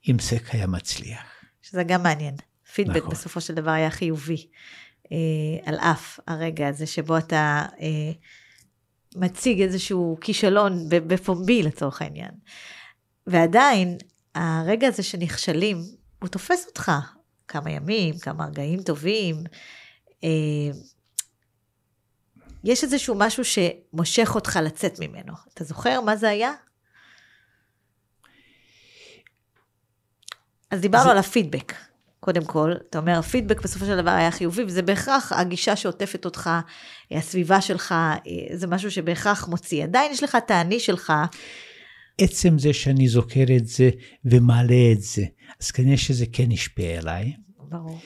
אם 0.09 0.17
זה 0.19 0.37
היה 0.53 0.67
מצליח. 0.67 1.27
שזה 1.63 1.83
גם 1.83 2.03
מעניין. 2.03 2.35
פידבק 2.75 2.97
נכון. 2.97 3.11
בסופו 3.11 3.41
של 3.41 3.55
דבר 3.55 3.71
היה 3.71 3.91
חיובי, 3.91 4.47
אה, 5.13 5.17
על 5.65 5.75
אף 5.75 6.21
הרגע 6.27 6.69
הזה 6.69 6.87
שבו 6.87 7.19
אתה 7.19 7.67
אה, 7.81 8.13
מציג 9.17 9.63
איזשהו 9.63 10.19
כישלון 10.21 10.73
בפומבי 10.89 11.63
לצורך 11.63 12.03
העניין. 12.03 12.31
ועדיין, 13.27 13.97
הרגע 14.35 14.89
הזה 14.89 15.03
שנכשלים, 15.03 15.77
הוא 16.23 16.29
תופס 16.29 16.67
אותך 16.67 16.93
כמה 17.49 17.71
ימים, 17.71 18.19
כמה 18.19 18.47
רגעים 18.47 18.83
טובים. 18.83 19.37
אה, 20.25 20.29
יש 22.65 22.85
איזשהו 22.85 23.15
משהו 23.19 23.43
שמושך 23.45 24.33
אותך 24.35 24.59
לצאת 24.63 25.01
ממנו. 25.01 25.33
אתה 25.55 25.65
זוכר 25.65 26.01
מה 26.01 26.17
זה 26.17 26.29
היה? 26.29 26.53
אז 30.71 30.81
דיברנו 30.81 31.05
זה- 31.05 31.11
על 31.11 31.19
הפידבק. 31.19 31.73
קודם 32.27 32.45
כל, 32.45 32.73
אתה 32.91 32.99
אומר, 32.99 33.19
הפידבק 33.19 33.63
בסופו 33.63 33.85
של 33.85 33.97
דבר 33.97 34.11
היה 34.11 34.31
חיובי, 34.31 34.63
וזה 34.65 34.83
בהכרח 34.83 35.33
הגישה 35.33 35.77
שעוטפת 35.77 36.25
אותך, 36.25 36.51
הסביבה 37.11 37.61
שלך, 37.61 37.95
זה 38.53 38.67
משהו 38.67 38.91
שבהכרח 38.91 39.49
מוציא. 39.49 39.85
עדיין 39.85 40.13
יש 40.13 40.23
לך 40.23 40.37
את 40.47 40.51
האני 40.51 40.81
שלך, 40.81 41.13
עצם 42.21 42.59
זה 42.59 42.73
שאני 42.73 43.09
זוכר 43.09 43.57
את 43.57 43.67
זה 43.67 43.91
ומעלה 44.25 44.93
את 44.93 45.03
זה, 45.03 45.25
אז 45.61 45.71
כנראה 45.71 45.97
שזה 45.97 46.25
כן 46.33 46.53
השפיע 46.53 46.99
עליי, 46.99 47.33
ברור. 47.59 48.01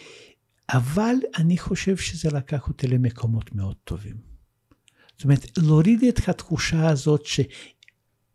אבל 0.70 1.14
אני 1.38 1.58
חושב 1.58 1.96
שזה 1.96 2.28
לקח 2.32 2.68
אותי 2.68 2.86
למקומות 2.86 3.54
מאוד 3.54 3.76
טובים. 3.84 4.16
זאת 5.16 5.24
אומרת, 5.24 5.58
להוריד 5.58 6.04
את 6.04 6.28
התחושה 6.28 6.88
הזאת 6.88 7.26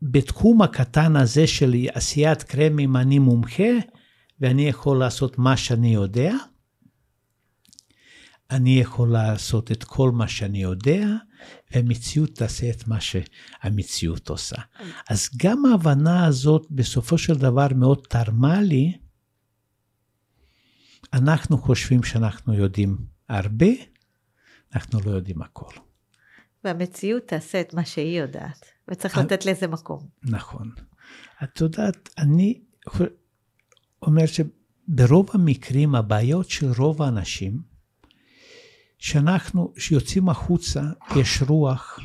שבתחום 0.01 0.61
הקטן 0.61 1.15
הזה 1.15 1.47
של 1.47 1.75
עשיית 1.93 2.43
קרמים 2.43 2.95
אני 2.95 3.19
מומחה, 3.19 3.73
ואני 4.39 4.61
יכול 4.69 4.99
לעשות 4.99 5.37
מה 5.37 5.57
שאני 5.57 5.93
יודע, 5.93 6.33
אני 8.51 8.79
יכול 8.79 9.11
לעשות 9.11 9.71
את 9.71 9.83
כל 9.83 10.11
מה 10.11 10.27
שאני 10.27 10.61
יודע, 10.61 11.07
והמציאות 11.71 12.29
תעשה 12.35 12.69
את 12.69 12.87
מה 12.87 12.97
שהמציאות 13.01 14.29
עושה. 14.29 14.55
אז 15.09 15.29
גם 15.37 15.65
ההבנה 15.65 16.25
הזאת 16.25 16.67
בסופו 16.71 17.17
של 17.17 17.33
דבר 17.35 17.67
מאוד 17.75 18.01
תרמה 18.09 18.61
לי, 18.61 18.97
אנחנו 21.13 21.57
חושבים 21.57 22.03
שאנחנו 22.03 22.53
יודעים 22.53 22.97
הרבה, 23.29 23.65
אנחנו 24.75 24.99
לא 25.05 25.11
יודעים 25.11 25.41
הכל. 25.41 25.71
והמציאות 26.63 27.23
תעשה 27.27 27.61
את 27.61 27.73
מה 27.73 27.85
שהיא 27.85 28.19
יודעת, 28.21 28.65
וצריך 28.87 29.17
אבל- 29.17 29.25
לתת 29.25 29.45
לזה 29.45 29.67
מקום. 29.67 30.07
נכון. 30.23 30.71
את 31.43 31.61
יודעת, 31.61 32.09
אני 32.17 32.61
אומר 34.01 34.23
שברוב 34.25 35.29
המקרים 35.33 35.95
הבעיות 35.95 36.49
של 36.49 36.71
רוב 36.77 37.01
האנשים, 37.01 37.61
שאנחנו, 38.97 39.73
שיוצאים 39.77 40.29
החוצה, 40.29 40.81
יש 41.15 41.41
רוח, 41.41 41.99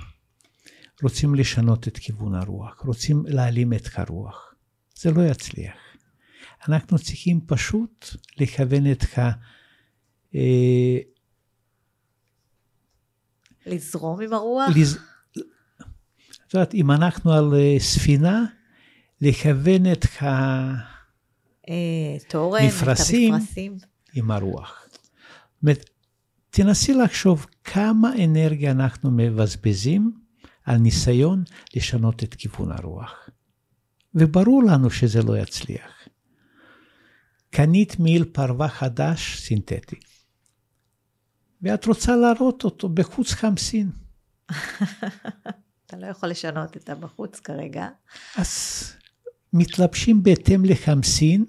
רוצים 1.03 1.35
לשנות 1.35 1.89
את 1.89 1.99
כיוון 1.99 2.35
הרוח, 2.35 2.81
רוצים 2.81 3.25
להעלים 3.27 3.73
את 3.73 3.89
הרוח. 3.95 4.55
זה 4.95 5.11
לא 5.11 5.23
יצליח. 5.23 5.75
אנחנו 6.69 6.99
צריכים 6.99 7.41
פשוט 7.47 8.07
לכוון 8.41 8.93
את 8.93 9.19
ה... 9.19 9.31
אה, 10.35 10.99
לזרום 13.67 14.21
עם 14.21 14.33
הרוח? 14.33 14.71
לז... 14.77 14.99
את 16.47 16.55
יודעת, 16.55 16.75
אם 16.75 16.91
אנחנו 16.91 17.33
על 17.33 17.55
אה, 17.55 17.77
ספינה, 17.79 18.45
לכוון 19.21 19.93
את 19.93 20.05
ה... 20.23 21.00
אה, 21.69 21.75
תורן, 22.29 22.67
מפרשים. 22.67 23.35
את 23.35 23.41
המפרשים. 23.41 23.77
עם 24.15 24.31
הרוח. 24.31 24.87
זאת 24.91 25.09
אומרת, 25.63 25.91
תנסי 26.51 26.95
לחשוב 26.95 27.47
כמה 27.65 28.13
אנרגיה 28.25 28.71
אנחנו 28.71 29.11
מבזבזים 29.11 30.13
על 30.65 30.77
ניסיון 30.77 31.45
לשנות 31.77 32.23
את 32.25 32.35
כיוון 32.35 32.73
הרוח. 32.73 33.29
וברור 34.15 34.63
לנו 34.63 34.91
שזה 34.91 35.23
לא 35.23 35.39
יצליח. 35.39 36.09
קנית 37.51 37.99
מעיל 37.99 38.25
פרווה 38.25 38.69
חדש, 38.69 39.41
סינתטי, 39.41 39.97
ואת 41.63 41.87
רוצה 41.87 42.17
להראות 42.17 42.65
אותו 42.65 42.89
בחוץ 42.89 43.33
חמסין. 43.33 43.91
אתה 45.87 45.97
לא 45.97 46.07
יכול 46.07 46.29
לשנות 46.29 46.77
את 46.77 46.89
הבחוץ 46.89 47.41
כרגע. 47.41 47.89
אז 48.37 48.93
מתלבשים 49.53 50.23
בהתאם 50.23 50.65
לחמסין, 50.65 51.45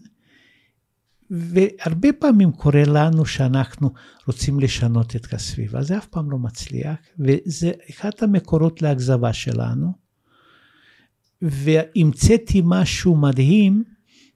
והרבה 1.29 2.13
פעמים 2.19 2.51
קורה 2.51 2.83
לנו 2.85 3.25
שאנחנו 3.25 3.89
רוצים 4.27 4.59
לשנות 4.59 5.15
את 5.15 5.33
הסביבה, 5.33 5.83
זה 5.83 5.97
אף 5.97 6.05
פעם 6.05 6.31
לא 6.31 6.37
מצליח, 6.37 6.97
וזה 7.19 7.71
אחד 7.89 8.09
המקורות 8.21 8.81
לאכזבה 8.81 9.33
שלנו. 9.33 9.91
והמצאתי 11.41 12.61
משהו 12.65 13.15
מדהים, 13.15 13.83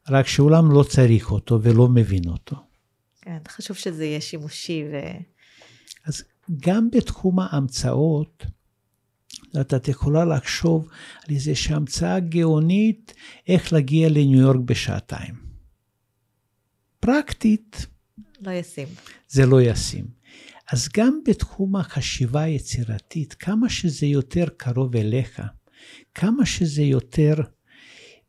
רק 0.10 0.28
שאולם 0.28 0.72
לא 0.72 0.84
צריך 0.84 1.32
אותו 1.32 1.60
ולא 1.62 1.88
מבין 1.88 2.28
אותו. 2.28 2.56
כן, 3.22 3.38
חשוב 3.48 3.78
שזה 3.78 4.06
יהיה 4.06 4.22
שימושי 4.22 4.84
ו... 4.92 4.96
אז 6.06 6.24
גם 6.62 6.90
בתחום 6.92 7.40
ההמצאות, 7.40 8.46
את 9.62 9.88
יכולה 9.88 10.26
לחשוב 10.26 10.88
על 11.28 11.36
איזושהי 11.36 11.76
המצאה 11.76 12.20
גאונית 12.20 13.14
איך 13.48 13.74
להגיע 13.74 14.10
לניו 14.10 14.40
יורק 14.40 14.60
בשעתיים. 14.66 15.36
פרקטית. 17.00 17.86
לא 18.42 18.52
ישים. 18.52 18.88
זה 19.28 19.46
לא 19.46 19.62
ישים. 19.62 20.06
אז 20.72 20.90
גם 20.98 21.20
בתחום 21.28 21.76
החשיבה 21.76 22.42
היצירתית, 22.42 23.34
כמה 23.34 23.70
שזה 23.70 24.06
יותר 24.06 24.46
קרוב 24.58 24.96
אליך, 24.96 25.42
כמה 26.14 26.46
שזה 26.46 26.82
יותר 26.82 27.36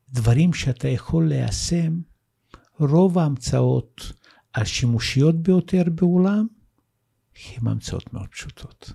דברים 0.09 0.53
שאתה 0.53 0.89
יכול 0.89 1.29
ליישם, 1.29 2.01
רוב 2.79 3.19
ההמצאות 3.19 4.13
השימושיות 4.55 5.43
ביותר 5.43 5.83
בעולם, 5.95 6.47
הן 7.57 7.67
המצאות 7.69 8.13
מאוד 8.13 8.29
פשוטות. 8.29 8.93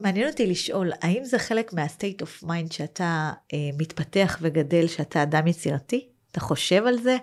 מעניין 0.00 0.28
אותי 0.28 0.46
לשאול, 0.46 0.90
האם 1.02 1.24
זה 1.24 1.38
חלק 1.38 1.72
מה-state 1.72 2.22
of 2.22 2.44
mind 2.46 2.72
שאתה 2.72 3.32
אה, 3.52 3.58
מתפתח 3.78 4.38
וגדל, 4.40 4.86
שאתה 4.86 5.22
אדם 5.22 5.46
יצירתי? 5.46 6.08
אתה 6.32 6.40
חושב 6.40 6.82
על 6.86 6.98
זה? 6.98 7.16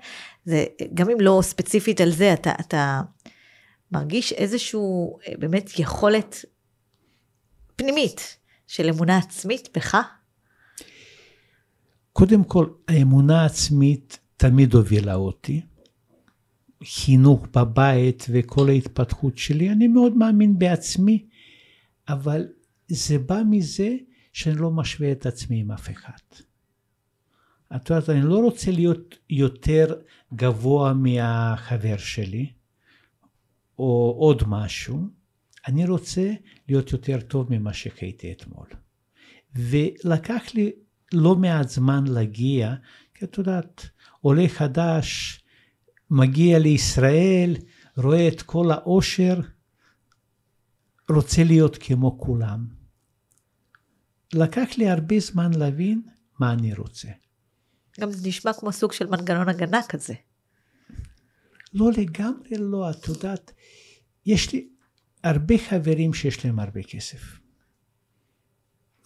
זה? 0.46 0.66
גם 0.94 1.10
אם 1.10 1.22
לא 1.22 1.40
ספציפית 1.44 2.02
על 2.02 2.12
זה, 2.12 2.34
אתה, 2.34 2.52
אתה 2.60 3.02
מרגיש 3.92 4.34
איזשהו 4.34 5.18
אה, 5.28 5.34
באמת 5.40 5.80
יכולת 5.80 6.46
פנימית 7.76 8.38
של 8.68 8.90
אמונה 8.90 9.18
עצמית 9.18 9.70
בך? 9.76 9.98
קודם 12.13 12.44
כל, 12.44 12.68
האמונה 12.88 13.42
העצמית 13.42 14.20
תמיד 14.38 14.74
הובילה 14.74 15.16
אותי. 15.16 15.62
חינוך 16.84 17.48
בבית 17.56 18.26
וכל 18.30 18.70
ההתפתחות 18.70 19.38
שלי, 19.38 19.70
אני 19.70 19.88
מאוד 19.88 20.18
מאמין 20.18 20.60
בעצמי, 20.60 21.26
אבל 22.10 22.48
זה 22.88 23.19
בא 23.19 23.41
מזה 23.50 23.95
שאני 24.34 24.56
לא 24.56 24.71
משווה 24.71 25.12
את 25.12 25.26
עצמי 25.26 25.60
עם 25.60 25.71
אף 25.71 25.89
אחד. 25.89 26.43
את 27.76 27.89
יודעת, 27.89 28.10
אני 28.10 28.21
לא 28.21 28.39
רוצה 28.39 28.71
להיות 28.71 29.15
יותר 29.30 29.95
גבוה 30.34 30.93
מהחבר 30.93 31.97
שלי, 31.97 32.52
או 33.80 34.15
עוד 34.19 34.43
משהו, 34.47 35.08
אני 35.67 35.86
רוצה 35.86 36.34
להיות 36.69 36.91
יותר 36.91 37.21
טוב 37.21 37.47
ממה 37.50 37.73
שהייתי 37.73 38.32
אתמול. 38.32 38.67
ולקח 39.56 40.41
לי 40.54 40.71
לא 41.13 41.36
מעט 41.36 41.69
זמן 41.69 42.08
להגיע, 42.08 42.76
כי 43.13 43.26
את 43.26 43.38
יודעת, 43.38 43.89
עולה 44.21 44.47
חדש, 44.47 45.39
מגיע 46.10 46.60
לישראל, 46.60 47.56
רואה 47.97 48.28
את 48.28 48.41
כל 48.41 48.71
העושר, 48.71 49.39
רוצה 51.10 51.43
להיות 51.43 51.78
כמו 51.80 52.19
כולם. 52.19 52.77
לקח 54.34 54.68
לי 54.78 54.90
הרבה 54.90 55.20
זמן 55.20 55.54
להבין 55.54 56.02
מה 56.40 56.54
אני 56.54 56.74
רוצה. 56.74 57.08
גם 58.00 58.12
זה 58.12 58.28
נשמע 58.28 58.54
כמו 58.54 58.72
סוג 58.72 58.92
של 58.92 59.08
מנגנון 59.08 59.50
הגנה 59.50 59.80
כזה. 59.90 60.13
לא 61.74 61.92
לגמרי 61.98 62.58
לא, 62.58 62.90
את 62.90 63.08
יודעת, 63.08 63.52
יש 64.26 64.54
לי 64.54 64.68
הרבה 65.24 65.58
חברים 65.58 66.13
שיש 66.13 66.46
להם 66.46 66.60
הרבה 66.60 66.84
כסף. 66.84 67.40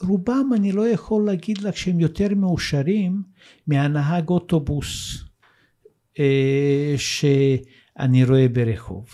רובם 0.01 0.49
אני 0.55 0.71
לא 0.71 0.87
יכול 0.87 1.25
להגיד 1.25 1.57
לך 1.57 1.77
שהם 1.77 1.99
יותר 1.99 2.27
מאושרים 2.35 3.23
מהנהג 3.67 4.29
אוטובוס 4.29 5.23
אה, 6.19 6.93
שאני 6.97 8.23
רואה 8.23 8.47
ברחוב. 8.47 9.09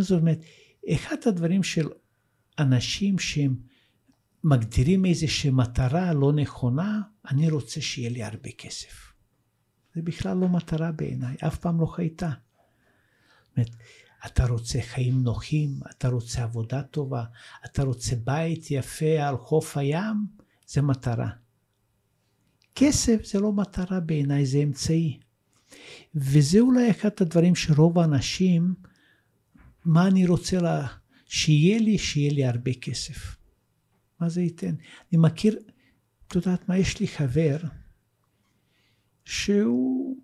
זאת 0.00 0.20
אומרת, 0.20 0.38
אחד 0.92 1.16
הדברים 1.26 1.62
של 1.62 1.88
אנשים 2.58 3.18
שהם 3.18 3.56
מגדירים 4.44 5.04
איזושהי 5.04 5.50
מטרה 5.50 6.12
לא 6.12 6.32
נכונה, 6.32 7.00
אני 7.30 7.50
רוצה 7.50 7.80
שיהיה 7.80 8.10
לי 8.10 8.22
הרבה 8.22 8.50
כסף. 8.50 9.12
זה 9.94 10.02
בכלל 10.02 10.36
לא 10.36 10.48
מטרה 10.48 10.92
בעיניי, 10.92 11.36
אף 11.46 11.58
פעם 11.58 11.80
לא 11.80 11.94
הייתה. 11.98 12.30
זאת 13.56 13.70
אתה 14.26 14.46
רוצה 14.46 14.80
חיים 14.82 15.22
נוחים, 15.22 15.80
אתה 15.90 16.08
רוצה 16.08 16.42
עבודה 16.42 16.82
טובה, 16.82 17.24
אתה 17.64 17.82
רוצה 17.82 18.16
בית 18.16 18.70
יפה 18.70 19.28
על 19.28 19.36
חוף 19.36 19.76
הים, 19.76 20.26
זה 20.66 20.82
מטרה. 20.82 21.30
כסף 22.74 23.24
זה 23.24 23.40
לא 23.40 23.52
מטרה 23.52 24.00
בעיניי, 24.00 24.46
זה 24.46 24.58
אמצעי. 24.58 25.18
וזה 26.14 26.60
אולי 26.60 26.90
אחד 26.90 27.08
הדברים 27.20 27.54
שרוב 27.54 27.98
האנשים, 27.98 28.74
מה 29.84 30.06
אני 30.06 30.26
רוצה 30.26 30.60
לה, 30.60 30.86
שיהיה 31.26 31.78
לי, 31.78 31.98
שיהיה 31.98 32.32
לי 32.32 32.44
הרבה 32.44 32.72
כסף. 32.74 33.36
מה 34.24 34.28
זה 34.28 34.42
ייתן? 34.42 34.74
אני 35.12 35.20
מכיר, 35.20 35.58
את 36.26 36.34
יודעת 36.34 36.68
מה, 36.68 36.78
יש 36.78 37.00
לי 37.00 37.08
חבר 37.08 37.56
שהוא, 39.24 40.16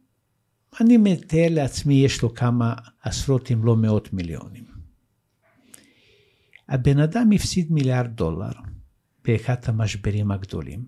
אני 0.80 0.96
מתאר 0.96 1.46
לעצמי, 1.50 1.94
יש 1.94 2.22
לו 2.22 2.34
כמה 2.34 2.74
עשרות 3.02 3.52
אם 3.52 3.64
לא 3.64 3.76
מאות 3.76 4.12
מיליונים. 4.12 4.64
הבן 6.68 6.98
אדם 6.98 7.32
הפסיד 7.34 7.72
מיליארד 7.72 8.16
דולר 8.16 8.52
באחד 9.24 9.54
המשברים 9.64 10.30
הגדולים. 10.30 10.84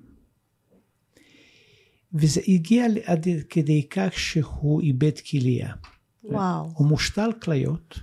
וזה 2.14 2.40
הגיע 2.48 2.86
עד 3.04 3.26
כדי 3.48 3.88
כך 3.90 4.18
שהוא 4.18 4.80
איבד 4.80 5.18
כליה. 5.30 5.74
וואו. 6.24 6.72
הוא 6.74 6.86
מושתל 6.86 7.30
כליות. 7.42 8.00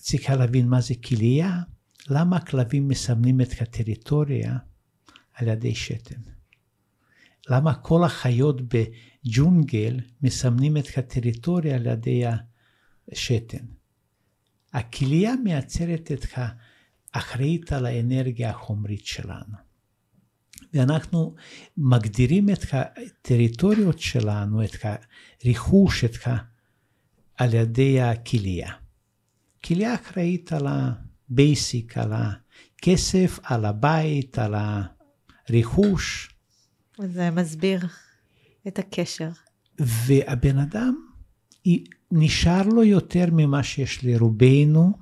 צריכה 0.00 0.36
להבין 0.36 0.68
מה 0.68 0.80
זה 0.80 0.94
כליה, 1.04 1.62
למה 2.12 2.36
הכלבים 2.36 2.88
מסמנים 2.88 3.40
את 3.40 3.60
הטריטוריה 3.60 4.56
על 5.34 5.48
ידי 5.48 5.74
שתן. 5.74 6.20
למה 7.48 7.74
כל 7.74 8.04
החיות 8.04 8.60
בג'ונגל 8.62 10.00
מסמנים 10.22 10.76
את 10.76 10.86
הטריטוריה 10.96 11.76
על 11.76 11.86
ידי 11.86 12.22
השתן. 13.12 13.64
הכליה 14.72 15.34
מייצרת 15.44 16.12
את 16.12 16.26
האחראית 17.14 17.72
על 17.72 17.86
האנרגיה 17.86 18.50
החומרית 18.50 19.06
שלנו. 19.06 19.56
ואנחנו 20.74 21.34
מגדירים 21.76 22.50
את 22.50 22.64
הטריטוריות 22.72 23.98
שלנו, 23.98 24.64
את 24.64 24.76
הריחוש, 25.42 26.04
את 26.04 26.26
ה... 26.26 26.36
על 27.36 27.54
ידי 27.54 28.00
הכליה. 28.00 28.72
כליה 29.64 29.94
אחראית 29.94 30.52
על 30.52 30.66
ה 31.32 31.41
basic, 31.41 31.98
על 31.98 32.12
הכסף, 32.12 33.38
על 33.42 33.64
הבית, 33.64 34.38
על 34.38 34.54
הרכוש. 35.48 36.34
זה 36.98 37.30
מסביר 37.30 37.86
את 38.68 38.78
הקשר. 38.78 39.28
והבן 39.78 40.58
אדם, 40.58 40.94
נשאר 42.10 42.62
לו 42.62 42.84
יותר 42.84 43.24
ממה 43.32 43.62
שיש 43.62 44.04
לרובנו 44.04 44.92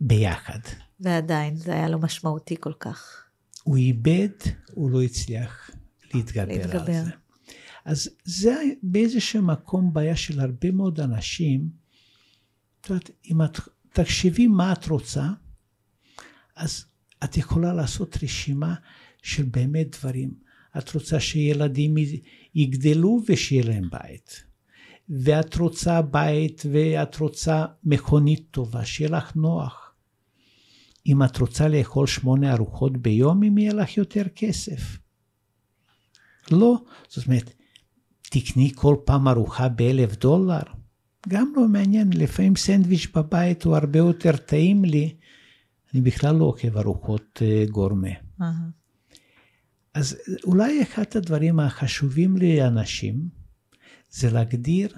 ביחד. 0.00 0.58
ועדיין, 1.00 1.56
זה 1.56 1.72
היה 1.72 1.88
לו 1.88 1.98
משמעותי 1.98 2.56
כל 2.60 2.72
כך. 2.80 3.24
הוא 3.64 3.76
איבד, 3.76 4.28
הוא 4.72 4.90
לא 4.90 5.02
הצליח 5.02 5.70
להתגבר, 6.14 6.44
להתגבר. 6.44 6.80
על 6.80 7.04
זה. 7.04 7.10
אז 7.84 8.10
זה 8.24 8.62
באיזשהו 8.82 9.42
מקום 9.42 9.92
בעיה 9.92 10.16
של 10.16 10.40
הרבה 10.40 10.70
מאוד 10.70 11.00
אנשים. 11.00 11.68
את 12.80 12.90
יודעת, 12.90 13.10
אם 13.30 13.42
את 13.42 13.60
תחשבי 13.92 14.46
מה 14.46 14.72
את 14.72 14.86
רוצה, 14.86 15.28
אז 16.56 16.84
את 17.24 17.36
יכולה 17.36 17.72
לעשות 17.72 18.16
רשימה 18.22 18.74
של 19.22 19.42
באמת 19.42 19.96
דברים. 19.98 20.34
את 20.78 20.94
רוצה 20.94 21.20
שילדים 21.20 21.94
יגדלו 22.54 23.20
ושיהיה 23.26 23.64
להם 23.64 23.88
בית. 23.90 24.44
ואת 25.08 25.56
רוצה 25.56 26.02
בית, 26.02 26.62
ואת 26.72 27.16
רוצה 27.16 27.66
מכונית 27.84 28.46
טובה, 28.50 28.84
שיהיה 28.84 29.10
לך 29.10 29.36
נוח. 29.36 29.94
אם 31.06 31.22
את 31.22 31.36
רוצה 31.36 31.68
לאכול 31.68 32.06
שמונה 32.06 32.52
ארוחות 32.52 32.96
ביום, 32.96 33.42
אם 33.42 33.58
יהיה 33.58 33.74
לך 33.74 33.96
יותר 33.96 34.22
כסף. 34.36 34.98
לא, 36.50 36.74
זאת 37.08 37.26
אומרת, 37.26 37.54
תקני 38.22 38.72
כל 38.74 38.96
פעם 39.04 39.28
ארוחה 39.28 39.68
באלף 39.68 40.16
דולר, 40.16 40.62
גם 41.28 41.52
לא 41.56 41.68
מעניין, 41.68 42.12
לפעמים 42.12 42.56
סנדוויץ' 42.56 43.06
בבית 43.14 43.64
הוא 43.64 43.76
הרבה 43.76 43.98
יותר 43.98 44.36
טעים 44.36 44.84
לי, 44.84 45.16
אני 45.94 46.00
בכלל 46.00 46.36
לא 46.36 46.44
עוקב 46.44 46.76
ארוחות 46.76 47.42
uh, 47.42 47.70
גורמה. 47.70 48.08
Uh-huh. 48.40 48.44
אז 49.94 50.18
אולי 50.44 50.82
אחד 50.82 51.04
הדברים 51.14 51.60
החשובים 51.60 52.36
לאנשים 52.36 53.28
זה 54.10 54.30
להגדיר 54.30 54.96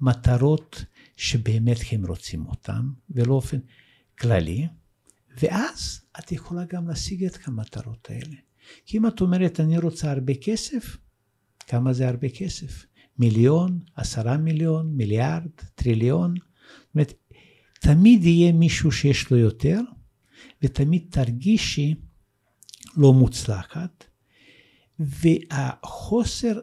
מטרות 0.00 0.84
שבאמת 1.16 1.76
הם 1.90 2.06
רוצים 2.06 2.46
אותן, 2.46 2.82
ולאופן 3.10 3.58
כללי, 4.18 4.68
ואז 5.42 6.00
את 6.18 6.32
יכולה 6.32 6.64
גם 6.64 6.88
להשיג 6.88 7.24
את 7.24 7.38
המטרות 7.44 8.08
האלה. 8.10 8.36
כי 8.86 8.98
אם 8.98 9.06
את 9.06 9.20
אומרת, 9.20 9.60
אני 9.60 9.78
רוצה 9.78 10.10
הרבה 10.10 10.32
כסף, 10.34 10.96
כמה 11.66 11.92
זה 11.92 12.08
הרבה 12.08 12.28
כסף? 12.28 12.86
מיליון, 13.22 13.80
עשרה 13.96 14.36
מיליון, 14.36 14.96
מיליארד, 14.96 15.50
טריליון? 15.74 16.34
זאת 16.34 16.94
אומרת, 16.94 17.12
תמיד 17.80 18.24
יהיה 18.24 18.52
מישהו 18.52 18.92
שיש 18.92 19.30
לו 19.30 19.36
יותר, 19.36 19.80
ותמיד 20.62 21.02
תרגישי 21.10 21.94
לא 22.96 23.12
מוצלחת, 23.12 24.04
והחוסר 24.98 26.60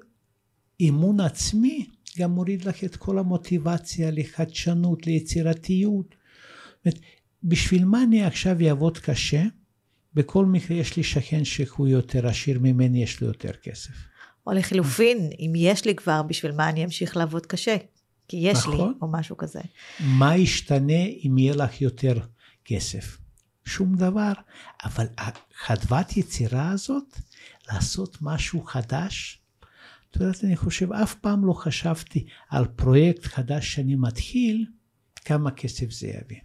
אמון 0.81 1.19
עצמי 1.19 1.87
גם 2.17 2.31
מוריד 2.31 2.65
לך 2.65 2.83
את 2.83 2.95
כל 2.95 3.19
המוטיבציה 3.19 4.11
לחדשנות, 4.11 5.07
ליצירתיות. 5.07 6.15
זאת 6.15 6.85
אומרת, 6.85 6.99
בשביל 7.43 7.85
מה 7.85 8.03
אני 8.03 8.23
עכשיו 8.23 8.57
אעבוד 8.67 8.97
קשה? 8.97 9.43
בכל 10.13 10.45
מקרה 10.45 10.77
יש 10.77 10.97
לי 10.97 11.03
שכן 11.03 11.45
שהוא 11.45 11.87
יותר 11.87 12.27
עשיר 12.27 12.59
ממני, 12.59 13.03
יש 13.03 13.21
לו 13.21 13.27
יותר 13.27 13.51
כסף. 13.63 13.93
או 14.49 14.53
לחילופין, 14.53 15.29
אם 15.39 15.53
יש 15.55 15.85
לי 15.85 15.95
כבר, 15.95 16.21
בשביל 16.23 16.51
מה 16.51 16.69
אני 16.69 16.85
אמשיך 16.85 17.17
לעבוד 17.17 17.45
קשה? 17.45 17.77
כי 18.27 18.37
יש 18.37 18.57
נכון. 18.57 18.77
לי, 18.77 18.93
או 19.01 19.07
משהו 19.11 19.37
כזה. 19.37 19.59
מה 19.99 20.37
ישתנה 20.37 21.03
אם 21.25 21.37
יהיה 21.37 21.55
לך 21.55 21.81
יותר 21.81 22.19
כסף? 22.65 23.17
שום 23.65 23.95
דבר. 23.95 24.31
אבל 24.83 25.05
החדוות 25.17 26.17
יצירה 26.17 26.71
הזאת, 26.71 27.19
לעשות 27.71 28.17
משהו 28.21 28.63
חדש, 28.63 29.41
את 30.11 30.15
יודעת, 30.15 30.43
אני 30.43 30.55
חושב, 30.55 30.93
אף 30.93 31.15
פעם 31.15 31.45
לא 31.45 31.53
חשבתי 31.53 32.25
על 32.49 32.67
פרויקט 32.67 33.23
חדש 33.23 33.73
שאני 33.73 33.95
מתחיל, 33.95 34.65
כמה 35.25 35.51
כסף 35.51 35.91
זה 35.91 36.07
יביא. 36.07 36.39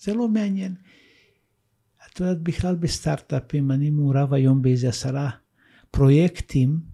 זה 0.00 0.14
לא 0.14 0.28
מעניין. 0.28 0.74
את 2.12 2.20
יודעת, 2.20 2.42
בכלל 2.42 2.74
בסטארט-אפים, 2.74 3.70
אני 3.70 3.90
מעורב 3.90 4.34
היום 4.34 4.62
באיזה 4.62 4.88
עשרה 4.88 5.30
פרויקטים, 5.90 6.93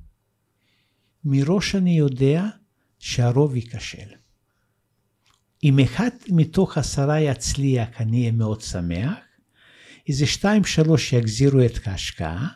מראש 1.25 1.75
אני 1.75 1.99
יודע 1.99 2.45
שהרוב 2.99 3.57
ייכשל. 3.57 4.09
אם 5.64 5.79
אחד 5.79 6.11
מתוך 6.29 6.79
עשרה 6.79 7.21
יצליח, 7.21 7.89
אני 8.01 8.21
אהיה 8.21 8.33
מאוד 8.33 8.61
שמח, 8.61 9.18
איזה 10.09 10.27
שתיים 10.27 10.64
שלוש 10.64 11.12
יגזירו 11.12 11.61
את 11.66 11.87
ההשקעה, 11.87 12.49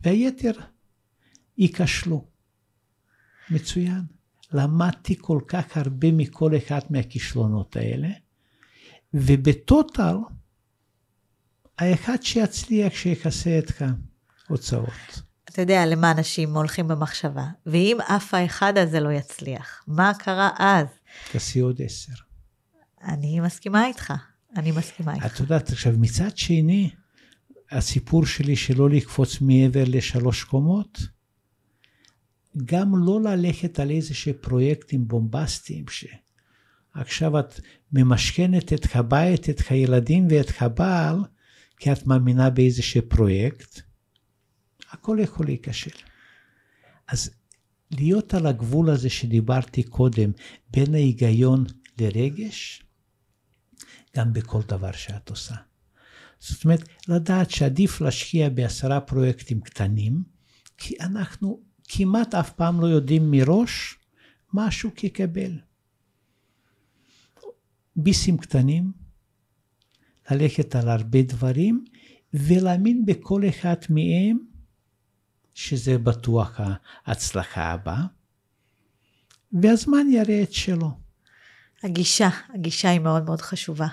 והיתר 0.00 0.52
ייכשלו. 1.58 2.24
מצוין. 3.50 4.02
למדתי 4.52 5.14
כל 5.20 5.40
כך 5.48 5.76
הרבה 5.76 6.12
מכל 6.12 6.56
אחד 6.56 6.80
מהכישלונות 6.90 7.76
האלה, 7.76 8.08
ובטוטל, 9.14 10.16
האחד 11.78 12.22
שיצליח 12.22 12.94
שיכסה 12.94 13.58
את 13.58 13.72
ההוצאות. 14.48 15.22
אתה 15.54 15.62
יודע 15.62 15.86
למה 15.86 16.10
אנשים 16.10 16.56
הולכים 16.56 16.88
במחשבה, 16.88 17.46
ואם 17.66 17.96
אף 18.00 18.34
האחד 18.34 18.78
הזה 18.78 19.00
לא 19.00 19.12
יצליח, 19.12 19.84
מה 19.86 20.12
קרה 20.18 20.50
אז? 20.58 20.86
תעשי 21.32 21.60
עוד 21.60 21.82
עשר. 21.82 22.12
אני 23.02 23.40
מסכימה 23.40 23.86
איתך, 23.86 24.12
אני 24.56 24.72
מסכימה 24.72 25.14
איתך. 25.14 25.26
את 25.26 25.40
יודעת, 25.40 25.70
עכשיו 25.70 25.92
מצד 25.98 26.36
שני, 26.36 26.90
הסיפור 27.70 28.26
שלי 28.26 28.56
שלא 28.56 28.90
לקפוץ 28.90 29.40
מעבר 29.40 29.84
לשלוש 29.86 30.44
קומות, 30.44 30.98
גם 32.64 32.92
לא 33.06 33.20
ללכת 33.22 33.80
על 33.80 33.90
איזה 33.90 34.14
שהם 34.14 34.34
פרויקטים 34.40 35.08
בומבסטיים, 35.08 35.84
שעכשיו 35.88 37.38
את 37.38 37.60
ממשכנת 37.92 38.72
את 38.72 38.86
הבית, 38.94 39.50
את 39.50 39.62
הילדים 39.70 40.26
ואת 40.30 40.50
הבעל, 40.60 41.16
כי 41.76 41.92
את 41.92 42.06
מאמינה 42.06 42.50
באיזה 42.50 42.82
שהם 42.82 43.02
פרויקט, 43.08 43.80
הכל 44.94 45.18
יכול 45.20 45.46
להיכשל. 45.46 45.90
אז 47.08 47.30
להיות 47.90 48.34
על 48.34 48.46
הגבול 48.46 48.90
הזה 48.90 49.10
שדיברתי 49.10 49.82
קודם, 49.82 50.30
בין 50.70 50.94
ההיגיון 50.94 51.64
לרגש, 52.00 52.82
גם 54.16 54.32
בכל 54.32 54.60
דבר 54.68 54.92
שאת 54.92 55.30
עושה. 55.30 55.54
זאת 56.38 56.64
אומרת, 56.64 56.88
לדעת 57.08 57.50
שעדיף 57.50 58.00
להשקיע 58.00 58.48
בעשרה 58.48 59.00
פרויקטים 59.00 59.60
קטנים, 59.60 60.22
כי 60.78 60.94
אנחנו 61.00 61.60
כמעט 61.88 62.34
אף 62.34 62.52
פעם 62.52 62.80
לא 62.80 62.86
יודעים 62.86 63.30
מראש 63.30 63.98
מה 64.52 64.66
השוק 64.66 65.04
יקבל. 65.04 65.58
ביסים 67.96 68.38
קטנים, 68.38 68.92
ללכת 70.30 70.76
על 70.76 70.88
הרבה 70.88 71.22
דברים, 71.22 71.84
ולהאמין 72.34 73.06
בכל 73.06 73.48
אחד 73.48 73.76
מהם 73.90 74.53
שזה 75.54 75.98
בטוח 75.98 76.60
ההצלחה 77.06 77.62
הבאה, 77.62 78.02
והזמן 79.62 80.06
יראה 80.10 80.42
את 80.42 80.52
שלו. 80.52 80.90
הגישה, 81.82 82.28
הגישה 82.54 82.90
היא 82.90 83.00
מאוד 83.00 83.24
מאוד 83.24 83.40
חשובה. 83.40 83.86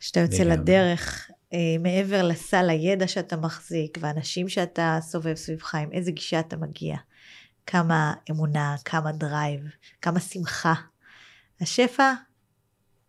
כשאתה 0.00 0.20
יוצא 0.20 0.42
לגמרי. 0.42 0.56
לדרך, 0.56 1.30
אה, 1.52 1.58
מעבר 1.80 2.22
לסל 2.22 2.70
הידע 2.70 3.08
שאתה 3.08 3.36
מחזיק, 3.36 3.98
והאנשים 4.00 4.48
שאתה 4.48 4.98
סובב 5.00 5.34
סביבך, 5.34 5.74
עם 5.74 5.92
איזה 5.92 6.10
גישה 6.10 6.40
אתה 6.40 6.56
מגיע. 6.56 6.96
כמה 7.66 8.14
אמונה, 8.30 8.76
כמה 8.84 9.12
drive, 9.12 9.60
כמה 10.02 10.20
שמחה. 10.20 10.74
השפע 11.60 12.12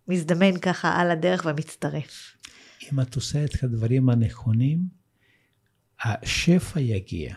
מזדמן 0.07 0.59
ככה 0.59 1.01
על 1.01 1.11
הדרך 1.11 1.45
ומצטרף. 1.45 2.38
אם 2.91 2.99
את 2.99 3.16
עושה 3.16 3.45
את 3.45 3.63
הדברים 3.63 4.09
הנכונים, 4.09 4.80
השפע 6.03 6.80
יגיע. 6.80 7.34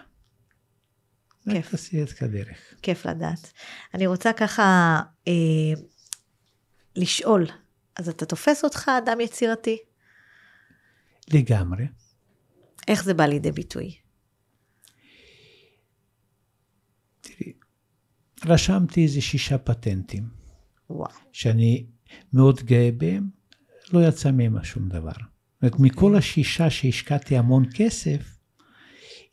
כיף. 1.51 1.70
תעשי 1.70 2.03
את 2.03 2.12
הדרך. 2.12 2.59
כיף 2.82 3.07
לדעת. 3.07 3.53
אני 3.94 4.07
רוצה 4.07 4.32
ככה 4.32 5.01
אה, 5.28 5.82
לשאול, 6.96 7.46
אז 7.96 8.09
אתה 8.09 8.26
תופס 8.26 8.64
אותך 8.64 8.90
אדם 8.99 9.20
יצירתי? 9.20 9.78
לגמרי. 11.32 11.84
איך 12.88 13.05
זה 13.05 13.14
בא 13.14 13.26
לידי 13.26 13.53
ביטוי? 13.53 13.94
תראי, 17.20 17.53
רשמתי 18.44 19.03
איזה 19.03 19.20
שישה 19.20 19.59
פטנטים. 19.59 20.28
וואו. 20.90 21.11
שאני 21.32 21.86
מאוד 22.32 22.61
גאה 22.61 22.90
בהם, 22.96 23.28
לא 23.92 24.09
יצא 24.09 24.30
מהם 24.30 24.64
שום 24.64 24.88
דבר. 24.88 25.11
זאת 25.12 25.62
אומרת, 25.62 25.80
מכל 25.80 26.16
השישה 26.16 26.70
שהשקעתי 26.70 27.36
המון 27.36 27.64
כסף, 27.74 28.38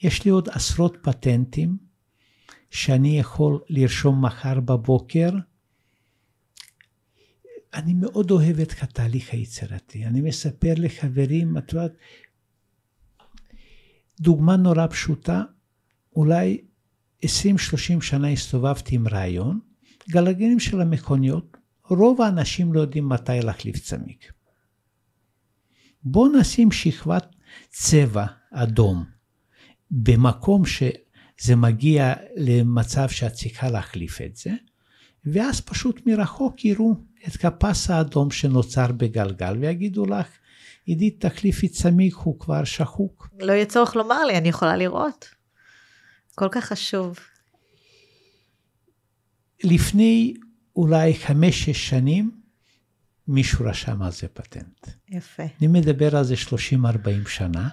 יש 0.02 0.26
לי 0.26 0.32
עוד 0.32 0.50
עשרות 0.50 0.98
פטנטים 1.02 1.78
שאני 2.72 3.20
יכול 3.20 3.60
לרשום 3.70 4.26
מחר 4.26 4.60
בבוקר. 4.60 5.30
אני 7.74 7.94
מאוד 7.94 8.32
אוהב 8.32 8.60
את 8.60 8.74
התהליך 8.82 9.34
היצירתי. 9.34 10.06
אני 10.06 10.22
מספר 10.22 10.74
לחברים, 10.78 11.58
את 11.58 11.74
יודעת, 11.74 11.92
דוגמה 14.20 14.56
נורא 14.56 14.88
פשוטה, 14.88 15.44
אולי 16.16 16.62
20-30 17.26 17.28
שנה 18.02 18.30
הסתובבתי 18.30 18.96
עם 18.96 19.08
רעיון, 19.08 19.60
גלגלים 20.10 20.60
של 20.60 20.82
המכוניות, 20.82 21.58
רוב 21.90 22.22
האנשים 22.22 22.74
לא 22.74 22.80
יודעים 22.80 23.10
מתי 23.10 23.40
להחליף 23.44 23.80
צמיג. 23.80 24.18
בואו 26.04 26.40
נשים 26.40 26.72
שכבת 26.72 27.36
צבע 27.70 28.26
אדום 28.52 29.06
במקום 29.92 30.66
ש... 30.66 30.84
זה 31.40 31.56
מגיע 31.56 32.14
למצב 32.36 33.10
שאת 33.10 33.34
צריכה 33.34 33.70
להחליף 33.70 34.22
את 34.22 34.36
זה, 34.36 34.52
ואז 35.26 35.62
פשוט 35.62 36.02
מרחוק 36.06 36.66
יראו 36.66 36.96
את 37.28 37.46
הפס 37.46 37.90
האדום 37.90 38.32
שנוצר 38.32 38.92
בגלגל 38.92 39.58
ויגידו 39.60 40.06
לך, 40.06 40.28
עידית, 40.86 41.26
תחליפי 41.26 41.68
צמיג, 41.68 42.14
הוא 42.14 42.40
כבר 42.40 42.64
שחוק. 42.64 43.30
לא 43.40 43.54
יהיה 43.54 43.66
צורך 43.66 43.96
לומר 43.96 44.26
לי, 44.26 44.38
אני 44.38 44.50
יכולה 44.50 44.78
לראות. 44.78 45.30
כל 46.36 46.48
כך 46.52 46.66
חשוב. 46.66 47.20
לפני 49.64 50.34
אולי 50.76 51.14
חמש-שש 51.14 51.90
שנים, 51.90 52.32
מישהו 53.28 53.66
רשם 53.66 54.02
על 54.02 54.12
זה 54.12 54.28
פטנט. 54.28 54.88
יפה. 55.10 55.44
אני 55.60 55.68
מדבר 55.68 56.16
על 56.16 56.24
זה 56.24 56.36
30-40 56.36 57.30
שנה, 57.30 57.70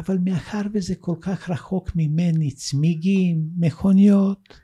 אבל 0.00 0.18
מאחר 0.24 0.62
וזה 0.72 0.94
כל 0.94 1.14
כך 1.20 1.50
רחוק 1.50 1.90
ממני, 1.94 2.50
צמיגים, 2.50 3.48
מכוניות, 3.56 4.54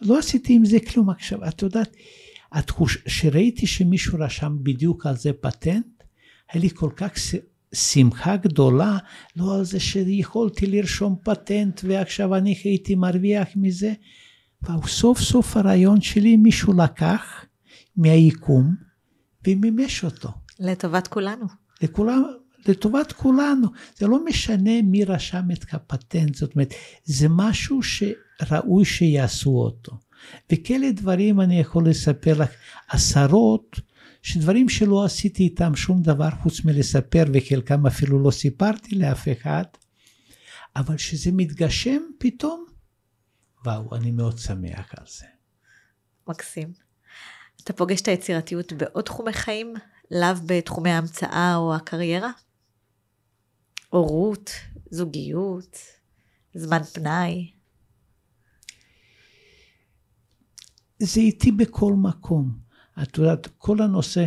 לא 0.00 0.18
עשיתי 0.18 0.54
עם 0.54 0.64
זה 0.64 0.78
כלום. 0.80 1.10
עכשיו, 1.10 1.48
את 1.48 1.62
יודעת, 1.62 1.96
כשראיתי 3.04 3.66
שמישהו 3.66 4.18
רשם 4.20 4.56
בדיוק 4.62 5.06
על 5.06 5.16
זה 5.16 5.32
פטנט, 5.32 5.86
היה 6.52 6.62
לי 6.62 6.70
כל 6.70 6.90
כך 6.96 7.12
שמחה 7.74 8.36
גדולה, 8.36 8.98
לא 9.36 9.54
על 9.54 9.64
זה 9.64 9.80
שיכולתי 9.80 10.66
לרשום 10.66 11.16
פטנט 11.22 11.80
ועכשיו 11.84 12.34
אני 12.34 12.60
הייתי 12.64 12.94
מרוויח 12.94 13.48
מזה. 13.56 13.92
וסוף 14.84 15.20
סוף 15.20 15.56
הרעיון 15.56 16.00
שלי 16.00 16.36
מישהו 16.36 16.72
לקח 16.72 17.44
מהיקום 17.96 18.74
ומימש 19.46 20.04
אותו. 20.04 20.28
לטובת 20.60 21.06
כולנו. 21.06 21.46
לכולם, 21.82 22.22
לטובת 22.68 23.12
כולנו. 23.12 23.68
זה 23.96 24.06
לא 24.06 24.24
משנה 24.24 24.82
מי 24.82 25.04
רשם 25.04 25.44
את 25.52 25.64
הפטנט, 25.72 26.34
זאת 26.34 26.54
אומרת, 26.54 26.74
זה 27.04 27.26
משהו 27.30 27.80
שראוי 27.82 28.84
שיעשו 28.84 29.50
אותו. 29.50 29.92
וכאלה 30.52 30.92
דברים 30.92 31.40
אני 31.40 31.60
יכול 31.60 31.88
לספר 31.88 32.38
לך 32.38 32.50
עשרות, 32.88 33.80
שדברים 34.22 34.68
שלא 34.68 35.04
עשיתי 35.04 35.42
איתם 35.42 35.76
שום 35.76 36.02
דבר 36.02 36.30
חוץ 36.42 36.64
מלספר, 36.64 37.24
וחלקם 37.34 37.86
אפילו 37.86 38.22
לא 38.22 38.30
סיפרתי 38.30 38.94
לאף 38.94 39.28
אחד, 39.32 39.64
אבל 40.76 40.96
שזה 40.96 41.30
מתגשם 41.32 42.00
פתאום, 42.18 42.64
וואו, 43.64 43.96
אני 43.96 44.10
מאוד 44.10 44.38
שמח 44.38 44.94
על 44.98 45.04
זה. 45.06 45.26
מקסים. 46.28 46.72
אתה 47.64 47.72
פוגש 47.72 48.00
את 48.00 48.08
היצירתיות 48.08 48.72
בעוד 48.72 49.04
תחומי 49.04 49.32
חיים, 49.32 49.74
לאו 50.10 50.28
בתחומי 50.46 50.90
ההמצאה 50.90 51.56
או 51.56 51.74
הקריירה? 51.74 52.30
הורות, 53.92 54.50
זוגיות, 54.90 55.78
זמן 56.54 56.82
פנאי. 56.82 57.50
זה 60.98 61.20
איתי 61.20 61.52
בכל 61.52 61.94
מקום. 61.94 62.58
את 63.02 63.18
יודעת, 63.18 63.46
כל 63.58 63.82
הנושא, 63.82 64.26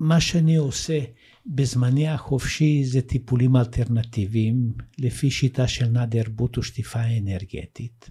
מה 0.00 0.20
שאני 0.20 0.56
עושה 0.56 0.98
בזמני 1.46 2.08
החופשי 2.08 2.84
זה 2.84 3.02
טיפולים 3.02 3.56
אלטרנטיביים, 3.56 4.72
לפי 4.98 5.30
שיטה 5.30 5.68
של 5.68 5.86
נאדר 5.86 6.22
בוטו, 6.30 6.58
שטיפה 6.58 7.00
אנרגטית. 7.18 8.10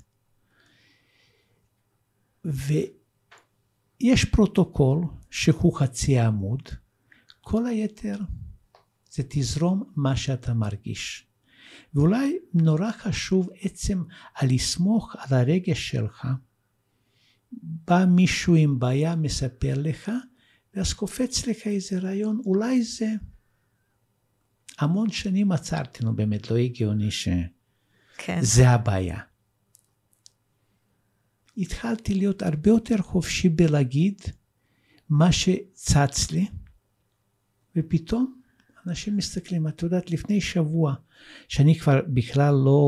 ויש 2.45 4.25
פרוטוקול 4.31 5.03
שהוא 5.29 5.75
חצי 5.75 6.19
עמוד, 6.19 6.61
כל 7.41 7.65
היתר 7.65 8.17
זה 9.15 9.23
תזרום 9.29 9.83
מה 9.95 10.15
שאתה 10.15 10.53
מרגיש. 10.53 11.27
ואולי 11.93 12.37
נורא 12.53 12.91
חשוב 12.91 13.49
עצם 13.61 14.03
הלסמוך 14.35 15.15
על 15.19 15.37
הרגש 15.37 15.89
שלך, 15.89 16.27
בא 17.51 18.05
מישהו 18.05 18.55
עם 18.55 18.79
בעיה, 18.79 19.15
מספר 19.15 19.73
לך, 19.77 20.11
ואז 20.73 20.93
קופץ 20.93 21.47
לך 21.47 21.67
איזה 21.67 21.99
רעיון, 21.99 22.41
אולי 22.45 22.83
זה... 22.83 23.07
המון 24.79 25.11
שנים 25.11 25.51
עצרתי, 25.51 26.03
נו 26.03 26.15
באמת, 26.15 26.51
לא 26.51 26.57
הגיוני 26.57 27.11
שזה 27.11 27.45
כן. 28.17 28.41
הבעיה. 28.65 29.19
התחלתי 31.57 32.13
להיות 32.13 32.41
הרבה 32.41 32.69
יותר 32.69 32.97
חופשי 32.97 33.49
בלהגיד 33.49 34.21
מה 35.09 35.31
שצץ 35.31 36.31
לי, 36.31 36.47
ופתאום 37.75 38.41
אנשים 38.87 39.17
מסתכלים, 39.17 39.67
את 39.67 39.83
יודעת, 39.83 40.11
לפני 40.11 40.41
שבוע, 40.41 40.93
שאני 41.47 41.79
כבר 41.79 42.01
בכלל 42.07 42.53
לא 42.53 42.87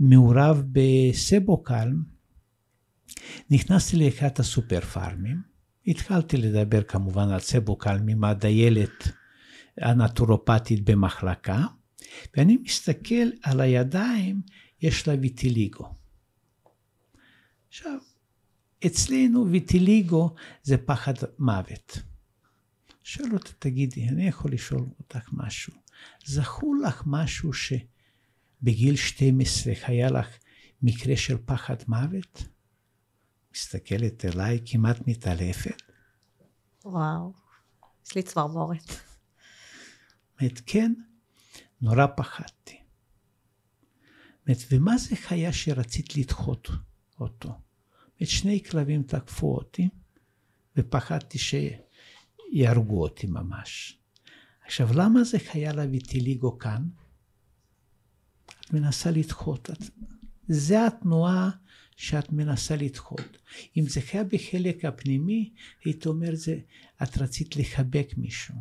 מעורב 0.00 0.62
בסבוקלם, 0.72 2.02
נכנסתי 3.50 3.96
לאחד 3.96 4.28
הסופר 4.38 4.80
פארמים, 4.80 5.42
התחלתי 5.86 6.36
לדבר 6.36 6.82
כמובן 6.82 7.28
על 7.28 7.40
סבוקלם 7.40 8.08
עם 8.08 8.24
הדיילת 8.24 9.08
הנטורופטית 9.78 10.84
במחלקה, 10.90 11.64
ואני 12.36 12.56
מסתכל 12.56 13.28
על 13.42 13.60
הידיים, 13.60 14.42
יש 14.82 15.08
לה 15.08 15.14
ויטיליגו. 15.20 15.94
עכשיו, 17.68 17.98
אצלנו 18.86 19.50
ויטיליגו 19.50 20.34
זה 20.62 20.76
פחד 20.76 21.14
מוות. 21.38 21.98
שואל 23.08 23.32
אותה, 23.32 23.52
תגידי, 23.58 24.08
אני 24.08 24.28
יכול 24.28 24.52
לשאול 24.52 24.86
אותך 24.98 25.28
משהו. 25.32 25.72
זכור 26.24 26.74
לך 26.86 27.02
משהו 27.06 27.50
שבגיל 27.52 28.96
12 28.96 29.72
היה 29.86 30.10
לך 30.10 30.28
מקרה 30.82 31.16
של 31.16 31.36
פחד 31.44 31.76
מוות? 31.86 32.42
מסתכלת 33.54 34.24
אליי 34.24 34.60
כמעט 34.66 34.96
מתעלפת. 35.06 35.82
וואו, 36.84 37.32
יש 38.06 38.14
לי 38.14 38.22
צמרמורת. 38.22 38.92
אומרת, 40.40 40.60
כן, 40.66 40.94
נורא 41.80 42.06
פחדתי. 42.16 42.80
אומרת, 44.46 44.62
ומה 44.70 44.98
זה 44.98 45.16
חיה 45.16 45.52
שרצית 45.52 46.16
לדחות 46.16 46.68
אותו? 47.20 47.48
אומרת, 47.48 48.30
שני 48.30 48.64
כלבים 48.70 49.02
תקפו 49.02 49.54
אותי, 49.54 49.88
ופחדתי 50.76 51.38
שיהרגו 52.50 53.02
אותי 53.02 53.26
ממש. 53.26 53.98
עכשיו, 54.64 54.88
למה 54.94 55.24
זה 55.24 55.38
חיה 55.38 55.72
לויטיליגו 55.72 56.58
כאן? 56.58 56.82
את 58.46 58.72
מנסה 58.72 59.10
לדחות. 59.10 59.70
את... 59.70 59.90
זה 60.48 60.86
התנועה 60.86 61.50
שאת 61.96 62.32
מנסה 62.32 62.76
לדחות. 62.76 63.38
אם 63.76 63.82
זה 63.88 64.00
היה 64.12 64.24
בחלק 64.24 64.84
הפנימי, 64.84 65.52
היית 65.84 66.06
אומר, 66.06 66.34
זה, 66.34 66.58
את 67.02 67.18
רצית 67.18 67.56
לחבק 67.56 68.14
מישהו. 68.16 68.54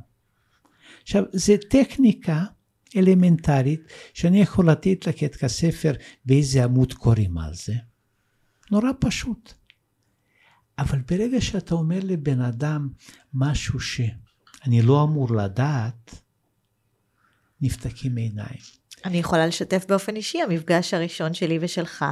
עכשיו, 1.01 1.23
זו 1.33 1.53
טכניקה 1.69 2.45
אלמנטרית, 2.95 3.81
שאני 4.13 4.41
יכול 4.41 4.69
לתת 4.69 5.07
לך 5.07 5.23
את 5.23 5.43
הספר 5.43 5.93
באיזה 6.25 6.63
עמוד 6.63 6.93
קוראים 6.93 7.37
על 7.37 7.53
זה. 7.53 7.73
נורא 8.71 8.89
פשוט. 8.99 9.53
אבל 10.79 10.99
ברגע 10.99 11.41
שאתה 11.41 11.75
אומר 11.75 11.99
לבן 12.03 12.41
אדם 12.41 12.89
משהו 13.33 13.79
שאני 13.79 14.81
לא 14.81 15.03
אמור 15.03 15.35
לדעת, 15.35 16.21
נפתחים 17.61 18.15
עיניים. 18.15 18.59
אני 19.05 19.17
יכולה 19.17 19.47
לשתף 19.47 19.85
באופן 19.89 20.15
אישי, 20.15 20.41
המפגש 20.41 20.93
הראשון 20.93 21.33
שלי 21.33 21.57
ושלך 21.61 22.05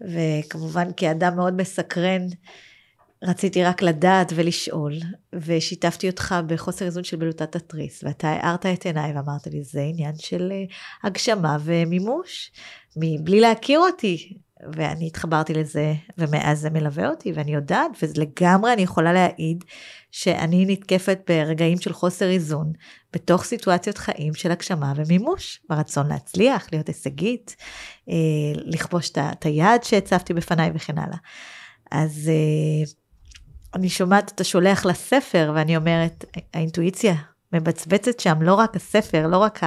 וכמובן 0.00 0.88
כאדם 0.96 1.36
מאוד 1.36 1.54
מסקרן, 1.54 2.22
רציתי 3.22 3.64
רק 3.64 3.82
לדעת 3.82 4.32
ולשאול, 4.34 4.92
ושיתפתי 5.32 6.10
אותך 6.10 6.34
בחוסר 6.46 6.84
איזון 6.84 7.04
של 7.04 7.16
בלוטת 7.16 7.56
התריס, 7.56 8.04
ואתה 8.04 8.28
הארת 8.28 8.66
את 8.66 8.86
עיניי 8.86 9.12
ואמרת 9.12 9.46
לי, 9.46 9.62
זה 9.64 9.80
עניין 9.80 10.14
של 10.18 10.52
אה, 10.52 10.64
הגשמה 11.02 11.56
ומימוש, 11.64 12.52
מבלי 12.96 13.40
להכיר 13.40 13.80
אותי. 13.80 14.38
ואני 14.72 15.06
התחברתי 15.06 15.54
לזה, 15.54 15.94
ומאז 16.18 16.60
זה 16.60 16.70
מלווה 16.70 17.08
אותי, 17.08 17.32
ואני 17.32 17.54
יודעת, 17.54 17.90
ולגמרי 18.02 18.72
אני 18.72 18.82
יכולה 18.82 19.12
להעיד 19.12 19.64
שאני 20.10 20.64
נתקפת 20.68 21.18
ברגעים 21.28 21.80
של 21.80 21.92
חוסר 21.92 22.30
איזון, 22.30 22.72
בתוך 23.12 23.44
סיטואציות 23.44 23.98
חיים 23.98 24.34
של 24.34 24.50
הגשמה 24.50 24.92
ומימוש, 24.96 25.60
ברצון 25.68 26.08
להצליח, 26.08 26.66
להיות 26.72 26.86
הישגית, 26.86 27.56
אה, 28.08 28.14
לכבוש 28.54 29.10
את 29.10 29.44
היעד 29.44 29.84
שהצבתי 29.84 30.34
בפניי 30.34 30.70
וכן 30.74 30.98
הלאה. 30.98 31.18
אז 31.90 32.30
אה, 32.32 32.92
אני 33.74 33.88
שומעת, 33.88 34.32
אתה 34.34 34.44
שולח 34.44 34.86
לספר, 34.86 35.52
ואני 35.54 35.76
אומרת, 35.76 36.24
האינטואיציה 36.54 37.14
מבצבצת 37.52 38.20
שם, 38.20 38.42
לא 38.42 38.54
רק 38.54 38.76
הספר, 38.76 39.26
לא 39.26 39.38
רק 39.38 39.60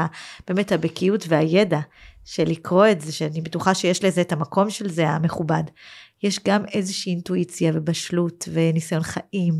באמת 0.47 0.71
הבקיאות 0.71 1.25
והידע 1.27 1.79
של 2.25 2.43
לקרוא 2.43 2.87
את 2.91 3.01
זה, 3.01 3.11
שאני 3.11 3.41
בטוחה 3.41 3.73
שיש 3.73 4.03
לזה 4.03 4.21
את 4.21 4.31
המקום 4.31 4.69
של 4.69 4.89
זה 4.89 5.09
המכובד. 5.09 5.63
יש 6.23 6.39
גם 6.47 6.65
איזושהי 6.73 7.11
אינטואיציה 7.11 7.71
ובשלות 7.75 8.49
וניסיון 8.53 9.03
חיים. 9.03 9.53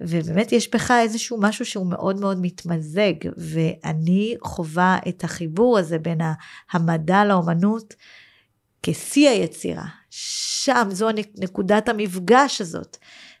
ובאמת 0.00 0.52
יש 0.52 0.70
בך 0.74 0.90
איזשהו 0.90 1.40
משהו 1.40 1.64
שהוא 1.64 1.86
מאוד 1.86 2.20
מאוד 2.20 2.38
מתמזג, 2.42 3.12
ואני 3.36 4.36
חווה 4.42 4.98
את 5.08 5.24
החיבור 5.24 5.78
הזה 5.78 5.98
בין 5.98 6.18
המדע 6.72 7.24
לאומנות 7.24 7.94
כשיא 8.82 9.28
היצירה. 9.28 9.84
שם, 10.10 10.88
זו 10.90 11.08
נקודת 11.38 11.88
המפגש 11.88 12.60
הזאת. 12.60 12.96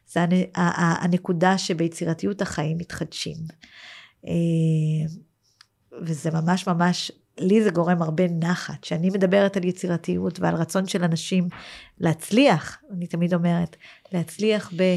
זה 0.06 0.24
הנקודה 0.54 1.58
שביצירתיות 1.58 2.42
החיים 2.42 2.78
מתחדשים. 2.78 3.36
אה, 4.26 4.32
וזה 6.02 6.30
ממש 6.30 6.66
ממש 6.66 7.12
לי 7.38 7.64
זה 7.64 7.70
גורם 7.70 8.02
הרבה 8.02 8.24
נחת. 8.28 8.82
כשאני 8.82 9.10
מדברת 9.10 9.56
על 9.56 9.64
יצירתיות 9.64 10.40
ועל 10.40 10.54
רצון 10.54 10.86
של 10.86 11.04
אנשים 11.04 11.48
להצליח, 11.98 12.78
אני 12.96 13.06
תמיד 13.06 13.34
אומרת, 13.34 13.76
להצליח 14.12 14.72
ב... 14.76 14.96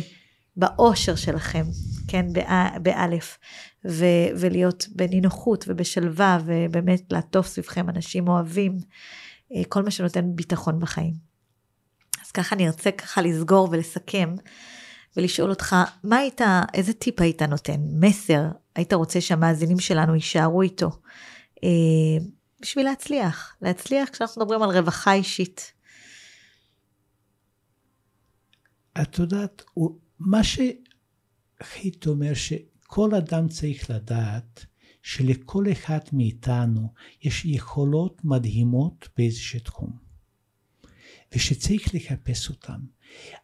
באושר 0.58 1.16
שלכם, 1.16 1.64
כן, 2.08 2.26
באלף, 2.82 3.38
ו- 3.86 4.30
ולהיות 4.40 4.88
בנינוחות 4.96 5.66
ובשלווה, 5.68 6.40
ובאמת 6.46 7.02
לעטוף 7.12 7.48
סביבכם 7.48 7.90
אנשים 7.90 8.28
אוהבים, 8.28 8.78
אה, 9.56 9.62
כל 9.70 9.84
מה 9.84 9.92
שנותן 9.92 10.36
ביטחון 10.36 10.80
בחיים. 10.80 11.14
אז 12.26 12.32
ככה 12.32 12.56
אני 12.56 12.68
ארצה 12.68 12.92
ככה 12.92 13.22
לסגור 13.22 13.70
ולסכם, 13.72 14.36
ולשאול 15.18 15.50
אותך, 15.50 15.76
מה 16.04 16.18
היית, 16.18 16.42
איזה 16.74 16.94
טיפ 16.94 17.22
היית 17.22 17.42
נותן, 17.42 17.80
מסר, 18.00 18.44
היית 18.76 18.94
רוצה 18.94 19.22
שהמאזינים 19.22 19.80
שלנו 19.80 20.16
יישארו 20.16 20.62
איתו, 20.62 20.92
בשביל 22.62 22.86
להצליח, 22.86 23.56
להצליח 23.62 24.10
כשאנחנו 24.10 24.42
מדברים 24.42 24.62
על 24.62 24.70
רווחה 24.70 25.14
אישית. 25.14 25.74
את 29.02 29.20
יודעת, 29.20 29.64
מה 30.20 30.42
שהייתי 30.44 32.10
אומר, 32.10 32.34
שכל 32.34 33.16
אדם 33.16 33.48
צריך 33.48 33.90
לדעת 33.90 34.66
שלכל 35.02 35.66
אחד 35.72 36.00
מאיתנו 36.14 36.94
יש 37.24 37.46
יכולות 37.46 38.26
מדהימות 38.26 39.10
באיזשהו 39.18 39.60
תחום, 39.60 39.98
ושצריך 41.36 41.96
לחפש 41.96 42.50
אותן. 42.50 42.80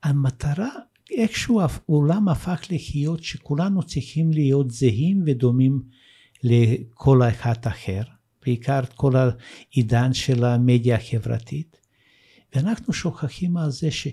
המטרה, 0.03 0.70
איכשהו 1.11 1.61
העולם 1.61 2.30
הפך 2.30 2.61
לחיות 2.70 3.24
שכולנו 3.24 3.84
צריכים 3.84 4.32
להיות 4.32 4.72
זהים 4.72 5.24
ודומים 5.26 5.82
לכל 6.44 7.22
אחד 7.30 7.56
אחר, 7.68 8.02
בעיקר 8.46 8.82
כל 8.96 9.14
העידן 9.16 10.14
של 10.14 10.46
המדיה 10.46 10.96
החברתית, 10.96 11.80
ואנחנו 12.56 12.94
שוכחים 12.94 13.58
על 13.58 13.72
זה 13.72 13.91
ש... 13.91 14.08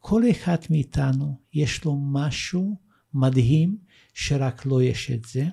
כל 0.00 0.30
אחד 0.30 0.56
מאיתנו 0.70 1.40
יש 1.54 1.84
לו 1.84 1.96
משהו 2.12 2.76
מדהים 3.14 3.76
שרק 4.14 4.66
לו 4.66 4.78
לא 4.78 4.82
יש 4.82 5.10
את 5.10 5.24
זה, 5.24 5.46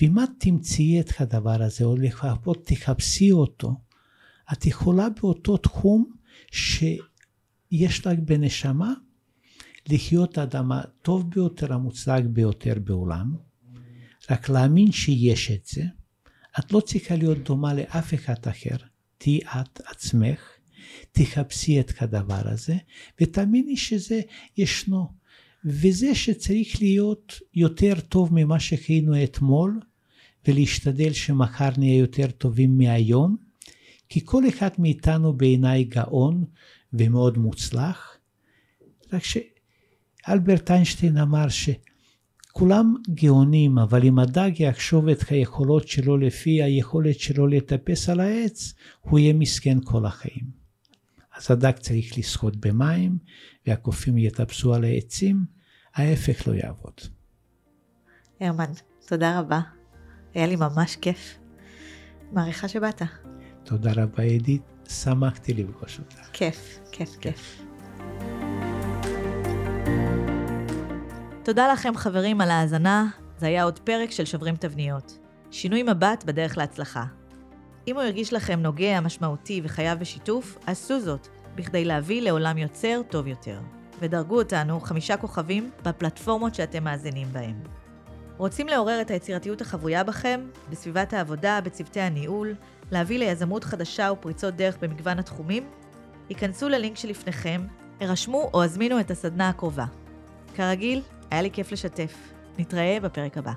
ואם 0.00 0.18
את 0.18 0.28
תמצאי 0.38 1.00
את 1.00 1.20
הדבר 1.20 1.62
הזה, 1.62 1.84
או 1.84 1.96
לפחות 1.96 2.66
תחפשי 2.66 3.32
אותו, 3.32 3.74
את 4.52 4.66
יכולה 4.66 5.08
באותו 5.08 5.56
תחום 5.56 6.10
שיש 6.52 8.06
לך 8.06 8.18
בנשמה, 8.24 8.94
לחיות 9.88 10.38
האדם 10.38 10.72
הטוב 10.72 11.30
ביותר, 11.30 11.72
המוצלח 11.72 12.20
ביותר 12.32 12.74
בעולם, 12.84 13.36
רק 14.30 14.48
להאמין 14.48 14.92
שיש 14.92 15.50
את 15.50 15.66
זה. 15.66 15.82
את 16.58 16.72
לא 16.72 16.80
צריכה 16.80 17.16
להיות 17.16 17.38
דומה 17.38 17.74
לאף 17.74 18.14
אחד 18.14 18.46
אחר, 18.50 18.76
תהיי 19.18 19.40
את 19.40 19.80
עצמך, 19.86 20.40
תחפשי 21.12 21.80
את 21.80 21.92
הדבר 22.02 22.42
הזה, 22.44 22.76
ותאמיני 23.20 23.76
שזה 23.76 24.20
ישנו. 24.56 25.08
וזה 25.64 26.14
שצריך 26.14 26.82
להיות 26.82 27.40
יותר 27.54 28.00
טוב 28.00 28.28
ממה 28.32 28.60
שהיינו 28.60 29.24
אתמול, 29.24 29.80
ולהשתדל 30.48 31.12
שמחר 31.12 31.70
נהיה 31.78 31.98
יותר 31.98 32.30
טובים 32.30 32.78
מהיום, 32.78 33.36
כי 34.08 34.20
כל 34.24 34.48
אחד 34.48 34.70
מאיתנו 34.78 35.32
בעיניי 35.32 35.84
גאון 35.84 36.44
ומאוד 36.92 37.38
מוצלח. 37.38 38.18
רק 39.12 39.22
שאלברט 39.24 40.70
איינשטיין 40.70 41.18
אמר 41.18 41.48
שכולם 42.54 42.94
גאונים, 43.10 43.78
אבל 43.78 44.04
אם 44.04 44.18
הדג 44.18 44.50
יחשוב 44.60 45.08
את 45.08 45.28
היכולות 45.28 45.88
שלו 45.88 46.16
לפי 46.16 46.62
היכולת 46.62 47.20
שלו 47.20 47.46
לטפס 47.46 48.08
על 48.08 48.20
העץ, 48.20 48.74
הוא 49.00 49.18
יהיה 49.18 49.32
מסכן 49.32 49.78
כל 49.84 50.06
החיים. 50.06 50.44
אז 51.36 51.50
הדג 51.50 51.72
צריך 51.72 52.18
לשחות 52.18 52.56
במים, 52.56 53.18
והקופים 53.66 54.18
יטפסו 54.18 54.74
על 54.74 54.84
העצים, 54.84 55.44
ההפך 55.94 56.48
לא 56.48 56.54
יעבוד. 56.54 57.00
הרמן, 58.40 58.72
תודה 59.06 59.40
רבה. 59.40 59.60
היה 60.34 60.46
לי 60.46 60.56
ממש 60.56 60.96
כיף. 60.96 61.38
מעריכה 62.32 62.68
שבאת. 62.68 63.02
תודה 63.64 63.92
רבה, 63.92 64.22
עדית. 64.22 64.62
שמחתי 64.88 65.54
לפגוש 65.54 65.98
אותך. 65.98 66.28
כיף, 66.32 66.78
כיף, 66.92 67.16
כיף. 67.20 67.64
תודה 71.44 71.72
לכם 71.72 71.96
חברים 71.96 72.40
על 72.40 72.50
ההאזנה, 72.50 73.06
זה 73.38 73.46
היה 73.46 73.64
עוד 73.64 73.78
פרק 73.78 74.10
של 74.10 74.24
שוברים 74.24 74.56
תבניות. 74.56 75.18
שינוי 75.50 75.82
מבט 75.82 76.24
בדרך 76.24 76.58
להצלחה. 76.58 77.04
אם 77.88 77.94
הוא 77.94 78.02
הרגיש 78.02 78.32
לכם 78.32 78.60
נוגע, 78.60 79.00
משמעותי 79.00 79.60
וחייב 79.64 79.98
בשיתוף, 79.98 80.58
עשו 80.66 81.00
זאת, 81.00 81.28
בכדי 81.54 81.84
להביא 81.84 82.22
לעולם 82.22 82.58
יוצר 82.58 83.00
טוב 83.10 83.26
יותר. 83.26 83.60
ודרגו 84.00 84.38
אותנו 84.38 84.80
חמישה 84.80 85.16
כוכבים 85.16 85.70
בפלטפורמות 85.82 86.54
שאתם 86.54 86.84
מאזינים 86.84 87.28
בהם. 87.32 87.60
רוצים 88.36 88.68
לעורר 88.68 89.00
את 89.00 89.10
היצירתיות 89.10 89.60
החבויה 89.60 90.04
בכם, 90.04 90.40
בסביבת 90.70 91.12
העבודה, 91.12 91.60
בצוותי 91.64 92.00
הניהול, 92.00 92.54
להביא 92.90 93.18
ליזמות 93.18 93.64
חדשה 93.64 94.12
ופריצות 94.12 94.56
דרך 94.56 94.76
במגוון 94.80 95.18
התחומים? 95.18 95.66
היכנסו 96.28 96.68
ללינק 96.68 96.96
שלפניכם, 96.96 97.66
הרשמו 98.00 98.50
או 98.54 98.62
הזמינו 98.64 99.00
את 99.00 99.10
הסדנה 99.10 99.48
הקרובה. 99.48 99.84
כרגיל, 100.54 101.02
היה 101.34 101.42
לי 101.42 101.50
כיף 101.50 101.72
לשתף. 101.72 102.14
נתראה 102.58 102.98
בפרק 103.02 103.38
הבא. 103.38 103.52